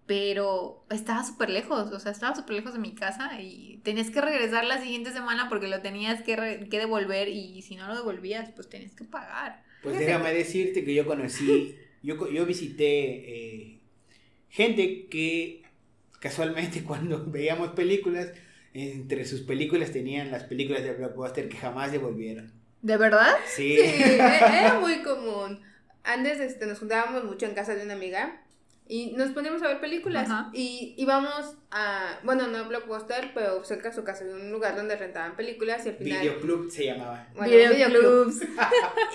[0.06, 4.20] pero estaba súper lejos, o sea, estaba súper lejos de mi casa y tenías que
[4.20, 7.96] regresar la siguiente semana porque lo tenías que, re- que devolver y si no lo
[7.96, 9.64] devolvías, pues tenías que pagar.
[9.82, 12.84] Pues déjame decirte que yo conocí, yo, yo visité
[13.74, 13.80] eh,
[14.48, 15.62] gente que
[16.20, 18.32] casualmente cuando veíamos películas,
[18.72, 22.52] entre sus películas tenían las películas de Blockbuster que jamás devolvieron.
[22.82, 23.34] ¿De verdad?
[23.46, 23.76] Sí.
[23.76, 25.60] Sí, e- era muy común.
[26.04, 28.40] Antes este, nos juntábamos mucho en casa de una amiga
[28.86, 30.28] y nos poníamos a ver películas.
[30.28, 30.50] Ajá.
[30.52, 34.76] Y íbamos a, bueno, no a Blockbuster, pero cerca de su casa había un lugar
[34.76, 36.20] donde rentaban películas y al final...
[36.20, 37.26] Videoclub se llamaba.
[37.34, 38.40] bueno, Videoclubs.
[38.40, 38.62] videoclub.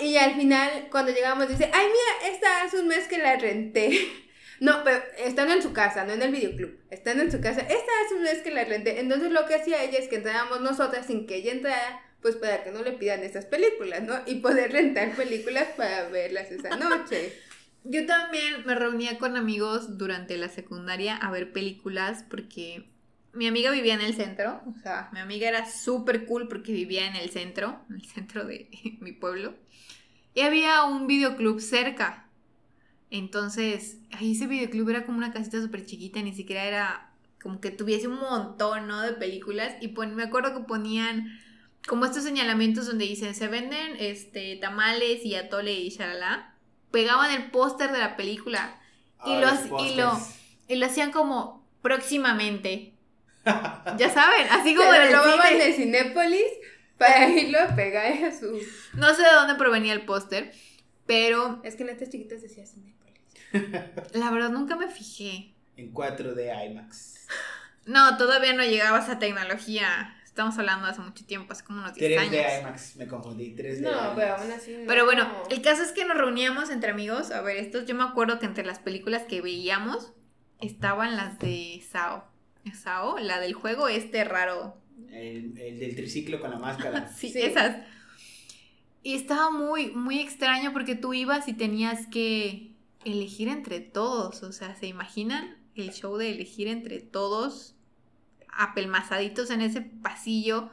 [0.02, 3.90] Y al final, cuando llegamos, dice, ay, mira, esta hace un mes que la renté.
[4.60, 6.78] No, pero estando en su casa, no en el videoclub.
[6.90, 9.00] Estando en su casa, esta hace un mes que la renté.
[9.00, 12.62] Entonces lo que hacía ella es que entrábamos nosotras sin que ella entrara, pues para
[12.62, 14.14] que no le pidan estas películas, ¿no?
[14.26, 17.32] Y poder rentar películas para verlas esa noche.
[17.84, 22.90] Yo también me reunía con amigos durante la secundaria a ver películas porque
[23.32, 27.06] mi amiga vivía en el centro, o sea, mi amiga era súper cool porque vivía
[27.06, 28.68] en el centro, en el centro de
[29.00, 29.54] mi pueblo,
[30.34, 32.26] y había un videoclub cerca.
[33.10, 37.12] Entonces, ahí ese videoclub era como una casita súper chiquita, ni siquiera era
[37.42, 39.00] como que tuviese un montón, ¿no?
[39.00, 39.74] De películas.
[39.80, 41.40] Y me acuerdo que ponían
[41.88, 46.54] como estos señalamientos donde dicen, se venden este, tamales y atole y shalala.
[46.90, 48.76] Pegaban el póster de la película
[49.24, 50.20] Y Ah, los- los y lo-
[50.68, 52.94] y lo hacían como próximamente.
[53.44, 55.64] ya saben, así como Se lo robaban cine.
[55.66, 56.44] de Cinépolis
[56.98, 58.60] para irlo a pegar a su...
[58.94, 60.52] No sé de dónde provenía el póster,
[61.06, 63.20] pero Es que en letras chiquitas decía Cinépolis.
[64.14, 65.54] la verdad nunca me fijé.
[65.76, 67.26] En 4D IMAX.
[67.86, 70.14] No, todavía no llegaba esa tecnología.
[70.40, 72.60] Estamos hablando hace mucho tiempo, hace como unos 10 3D años.
[72.60, 73.54] IMAX, me confundí.
[73.54, 74.12] 3D No, IMAX.
[74.16, 74.78] pero aún así no.
[74.86, 77.84] Pero bueno, el caso es que nos reuníamos entre amigos a ver estos.
[77.84, 80.14] Yo me acuerdo que entre las películas que veíamos
[80.58, 82.24] estaban las de Sao.
[82.72, 84.78] Sao, la del juego este raro.
[85.10, 87.06] El, el del triciclo con la máscara.
[87.14, 87.42] Sí, Sí.
[87.42, 87.76] esas.
[89.02, 92.72] Y estaba muy, muy extraño porque tú ibas y tenías que
[93.04, 94.42] elegir entre todos.
[94.42, 97.76] O sea, ¿se imaginan el show de elegir entre todos?
[98.52, 100.70] Apelmazaditos en ese pasillo.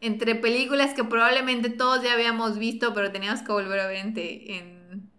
[0.00, 4.14] Entre películas que probablemente todos ya habíamos visto, pero teníamos que volver a ver en,
[4.14, 5.10] te- en,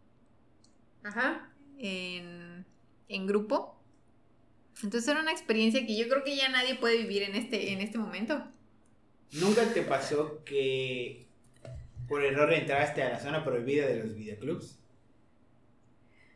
[1.03, 1.49] Ajá.
[1.77, 2.65] en,
[3.07, 3.79] en grupo.
[4.83, 7.81] Entonces era una experiencia que yo creo que ya nadie puede vivir en este, en
[7.81, 8.43] este momento.
[9.33, 11.27] ¿Nunca te pasó que
[12.07, 14.79] por error entraste a la zona prohibida de los videoclubs?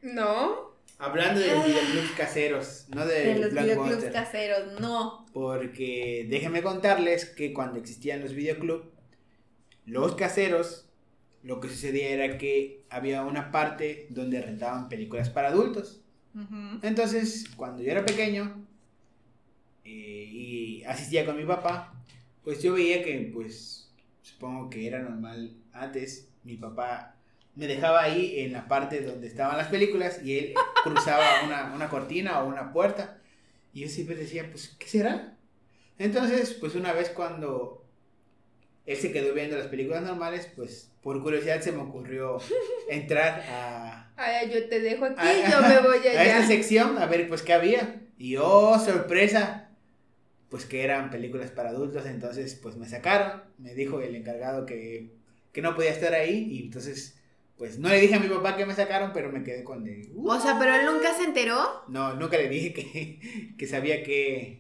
[0.04, 0.76] No.
[1.00, 5.25] Hablando de los videoclubs caseros, no de, De los videoclubs caseros, no.
[5.36, 8.86] Porque déjenme contarles que cuando existían los videoclubs,
[9.86, 10.88] los caseros,
[11.44, 16.00] lo que sucedía era que había una parte donde rentaban películas para adultos.
[16.84, 18.66] Entonces, cuando yo era pequeño
[19.84, 21.94] eh, y asistía con mi papá,
[22.46, 27.18] pues yo veía que, pues, supongo que era normal antes, mi papá
[27.56, 30.54] me dejaba ahí en la parte donde estaban las películas y él
[30.86, 33.20] cruzaba una, una cortina o una puerta.
[33.76, 35.38] Y yo siempre decía, pues, ¿qué será?
[36.00, 37.86] Entonces, pues una vez cuando
[38.86, 42.38] él se quedó viendo las películas normales, pues por curiosidad se me ocurrió
[42.90, 46.48] entrar a, Ay, yo te dejo aquí, yo me voy a esta allá.
[46.48, 48.02] sección a ver pues qué había.
[48.18, 49.72] Y oh, sorpresa,
[50.48, 55.12] pues que eran películas para adultos, entonces pues me sacaron, me dijo el encargado que,
[55.52, 57.20] que no podía estar ahí y entonces
[57.58, 60.10] pues no le dije a mi papá que me sacaron, pero me quedé con de...
[60.14, 60.30] "Uh".
[60.30, 61.84] O sea, pero él nunca se enteró.
[61.88, 64.60] No, nunca le dije que, que sabía que,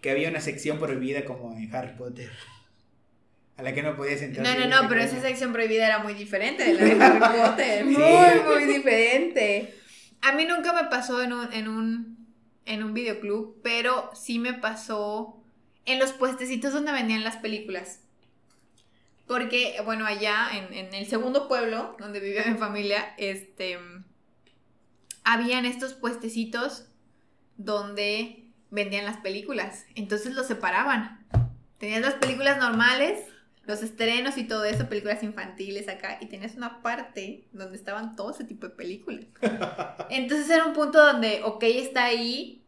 [0.00, 2.30] que había una sección prohibida como en Harry Potter.
[3.56, 4.46] A la que no podías entrar.
[4.46, 7.84] No, no, no, pero esa sección prohibida era muy diferente de la de Harry Potter.
[7.84, 9.74] Muy, muy diferente.
[10.22, 12.26] A mí nunca me pasó en un, en un,
[12.66, 15.42] en un videoclub, pero sí me pasó
[15.86, 18.00] en los puestecitos donde vendían las películas.
[19.28, 23.78] Porque, bueno, allá en, en el segundo pueblo donde vivía mi familia, este,
[25.22, 26.88] habían estos puestecitos
[27.58, 29.84] donde vendían las películas.
[29.94, 31.26] Entonces los separaban.
[31.78, 33.20] Tenías las películas normales,
[33.64, 38.30] los estrenos y todo eso, películas infantiles acá, y tenías una parte donde estaban todo
[38.30, 39.26] ese tipo de películas.
[40.10, 42.64] Entonces era un punto donde, ok, está ahí,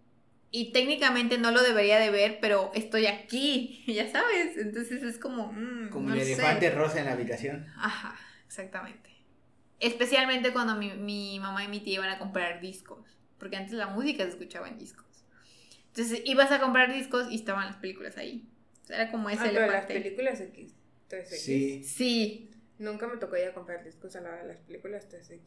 [0.53, 4.57] y técnicamente no lo debería de ver, pero estoy aquí, ya sabes.
[4.57, 5.53] Entonces es como...
[5.53, 6.33] mm, Como no el sé.
[6.33, 7.67] elefante rosa en la habitación.
[7.77, 9.11] Ajá, exactamente.
[9.79, 13.87] Especialmente cuando mi, mi mamá y mi tía iban a comprar discos, porque antes la
[13.87, 15.07] música se escuchaba en discos.
[15.89, 18.47] Entonces ibas a comprar discos y estaban las películas ahí.
[18.83, 19.95] O sea, era como ese Ah, pero las elefante.
[19.95, 20.75] películas X.
[21.09, 21.25] 3X.
[21.37, 21.83] Sí.
[21.85, 22.51] Sí.
[22.79, 25.41] Nunca me tocó ir a comprar discos a la de las películas 3X.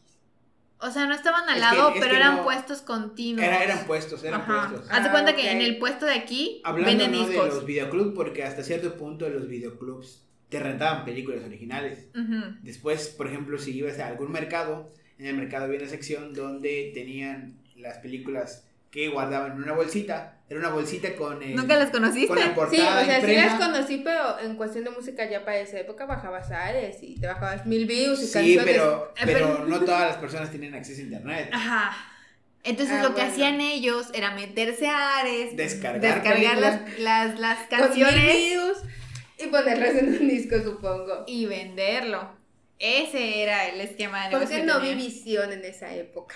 [0.83, 3.43] O sea, no estaban al Es lado, que- es pero eran no- puestos continuos.
[3.45, 4.67] Era, eran puestos, eran Ajá.
[4.69, 4.89] puestos.
[4.91, 5.37] Haz de Ah, cuenta ok.
[5.37, 7.25] que en el puesto de aquí Hablando venden ¿no?
[7.25, 7.53] de discos.
[7.53, 12.07] los videoclubs, porque hasta cierto punto los videoclubs te rentaban películas originales.
[12.13, 12.55] Ujú.
[12.61, 16.91] Después, por ejemplo, si ibas a algún mercado, en el mercado había una sección donde
[16.93, 20.37] tenían las películas que guardaban en una bolsita.
[20.47, 22.27] Era una bolsita con, el- ¿Nunca las conociste?
[22.27, 25.57] con la Sí, o sea, sí las conocí, pero en cuestión de música ya para
[25.57, 29.65] esa época bajabas Ares y te bajabas mil views y Sí, pero, Eh, pero pero-
[29.65, 31.49] no todas las personas tienen acceso a internet.
[31.51, 31.97] Ajá.
[32.63, 33.31] Entonces Ah, lo que bueno.
[33.31, 38.77] hacían ellos era meterse a Ares, Descargar descargar las, las, las Con mil canciones views
[39.39, 41.23] y ponerlas en un disco, supongo.
[41.25, 42.29] y venderlo.
[42.77, 44.55] Ese era el esquema de ¿Por negocio.
[44.57, 46.35] qué que no vi visión en esa época?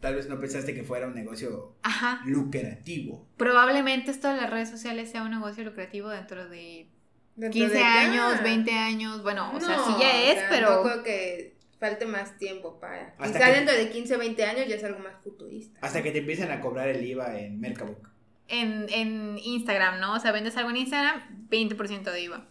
[0.00, 2.20] Tal vez no pensaste que fuera un negocio Ajá.
[2.24, 3.26] lucrativo.
[3.36, 6.88] Probablemente esto de las redes sociales sea un negocio lucrativo dentro de
[7.34, 8.00] Dentro 15 de ya.
[8.02, 9.22] años, 20 años.
[9.22, 10.82] Bueno, o sea, sí ya o es, sea, pero.
[10.84, 13.14] Creo que falte más tiempo para.
[13.18, 15.78] Hasta Quizá que- dentro de 15 20 años ya es algo más futurista.
[15.82, 18.08] Hasta que te empiezan a cobrar el IVA en Mercabook.
[18.48, 20.14] en, en Instagram, ¿no?
[20.14, 22.46] O sea, vendes algo en Instagram, 20% de IVA.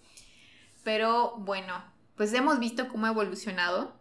[0.84, 1.84] Pero bueno,
[2.16, 3.97] pues hemos visto cómo ha evolucionado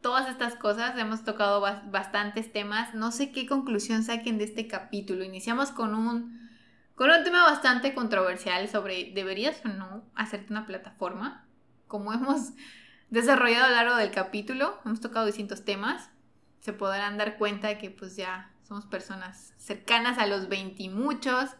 [0.00, 2.94] todas estas cosas, hemos tocado bas- bastantes temas.
[2.94, 5.24] No sé qué conclusión saquen de este capítulo.
[5.24, 6.48] Iniciamos con un,
[6.94, 11.46] con un tema bastante controversial sobre ¿deberías o no hacerte una plataforma?
[11.86, 12.52] Como hemos
[13.10, 16.10] desarrollado a lo largo del capítulo, hemos tocado distintos temas.
[16.60, 20.88] Se podrán dar cuenta de que pues ya somos personas cercanas a los 20 y
[20.90, 21.50] muchos.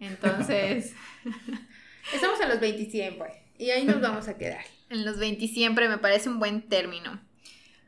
[0.00, 0.94] Entonces,
[2.12, 3.32] Estamos a los 27, pues.
[3.58, 4.64] Y ahí nos vamos a quedar.
[4.90, 7.18] en los 20 siempre me parece un buen término.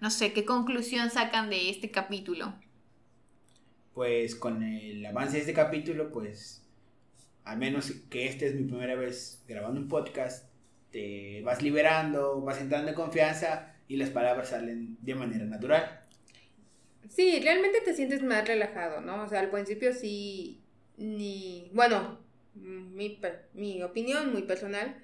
[0.01, 2.55] No sé, ¿qué conclusión sacan de este capítulo?
[3.95, 6.63] Pues con el avance de este capítulo, pues
[7.45, 10.51] al menos que esta es mi primera vez grabando un podcast,
[10.91, 16.01] te vas liberando, vas entrando en confianza y las palabras salen de manera natural.
[17.09, 19.23] Sí, realmente te sientes más relajado, ¿no?
[19.23, 20.61] O sea, al principio sí,
[20.97, 22.19] ni, bueno,
[22.55, 23.19] mi,
[23.55, 24.97] mi opinión muy personal,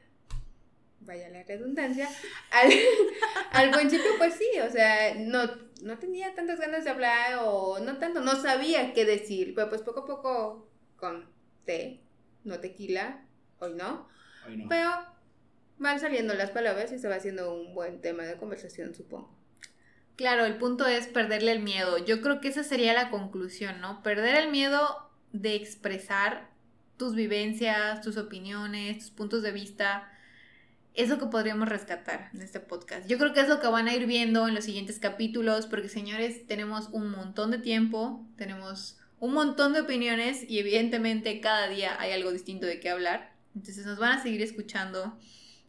[1.05, 2.09] vaya la redundancia,
[2.51, 2.71] al,
[3.53, 5.45] al principio pues sí, o sea, no,
[5.83, 9.83] no tenía tantas ganas de hablar o no tanto, no sabía qué decir, pero pues
[9.83, 11.29] poco a poco con
[11.65, 12.01] té,
[12.45, 13.25] no tequila,
[13.59, 14.09] hoy no,
[14.47, 14.69] Hoy no.
[14.69, 14.91] pero
[15.79, 19.37] van saliendo las palabras y se va haciendo un buen tema de conversación, supongo.
[20.17, 21.99] Claro, el punto es perderle el miedo.
[21.99, 24.03] Yo creo que esa sería la conclusión, ¿no?
[24.03, 26.51] Perder el miedo de expresar
[26.99, 30.09] tus vivencias, tus opiniones, tus puntos de vista.
[30.95, 33.09] Es lo que podríamos rescatar en este podcast.
[33.09, 35.89] Yo creo que es lo que van a ir viendo en los siguientes capítulos, porque
[35.89, 41.97] señores, tenemos un montón de tiempo, tenemos un montón de opiniones y evidentemente cada día
[41.99, 43.33] hay algo distinto de qué hablar.
[43.55, 45.19] Entonces nos van a seguir escuchando,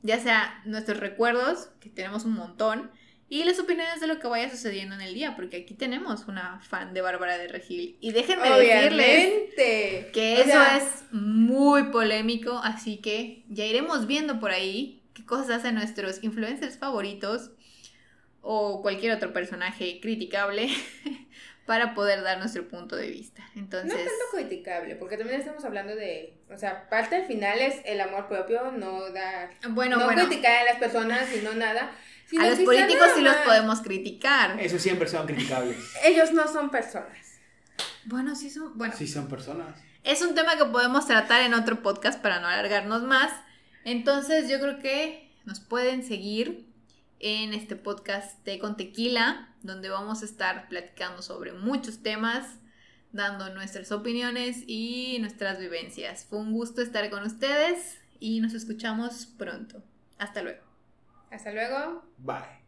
[0.02, 2.92] ya sea nuestros recuerdos, que tenemos un montón,
[3.30, 6.60] y las opiniones de lo que vaya sucediendo en el día, porque aquí tenemos una
[6.62, 7.98] fan de Bárbara de Regil.
[8.00, 10.12] Y déjenme decirles Obviamente.
[10.14, 15.26] que O eso sea, es muy polémico, así que ya iremos viendo por ahí qué
[15.26, 17.52] cosas hacen nuestros influencers favoritos
[18.42, 20.70] o cualquier otro personaje criticable
[21.66, 23.42] para poder dar nuestro punto de vista.
[23.56, 27.82] No Entonces, tanto criticable, porque también estamos hablando de, o sea, parte al final es
[27.86, 31.92] el amor propio, no dar, bueno, no bueno, criticar a las personas y no nada.
[32.26, 34.60] sino a los políticos sí los podemos criticar.
[34.60, 35.78] Eso siempre son criticables.
[36.04, 37.40] Ellos no son personas.
[38.06, 39.80] Bueno, sí son, bueno, Sí son personas.
[40.04, 43.32] Es un tema que podemos tratar en otro podcast para no alargarnos más.
[43.86, 46.66] Entonces yo creo que nos pueden seguir
[47.20, 52.60] en este podcast de con tequila, donde vamos a estar platicando sobre muchos temas,
[53.12, 56.26] dando nuestras opiniones y nuestras vivencias.
[56.26, 59.84] Fue un gusto estar con ustedes y nos escuchamos pronto.
[60.18, 60.64] Hasta luego.
[61.32, 62.04] Hasta luego.
[62.18, 62.63] Bye.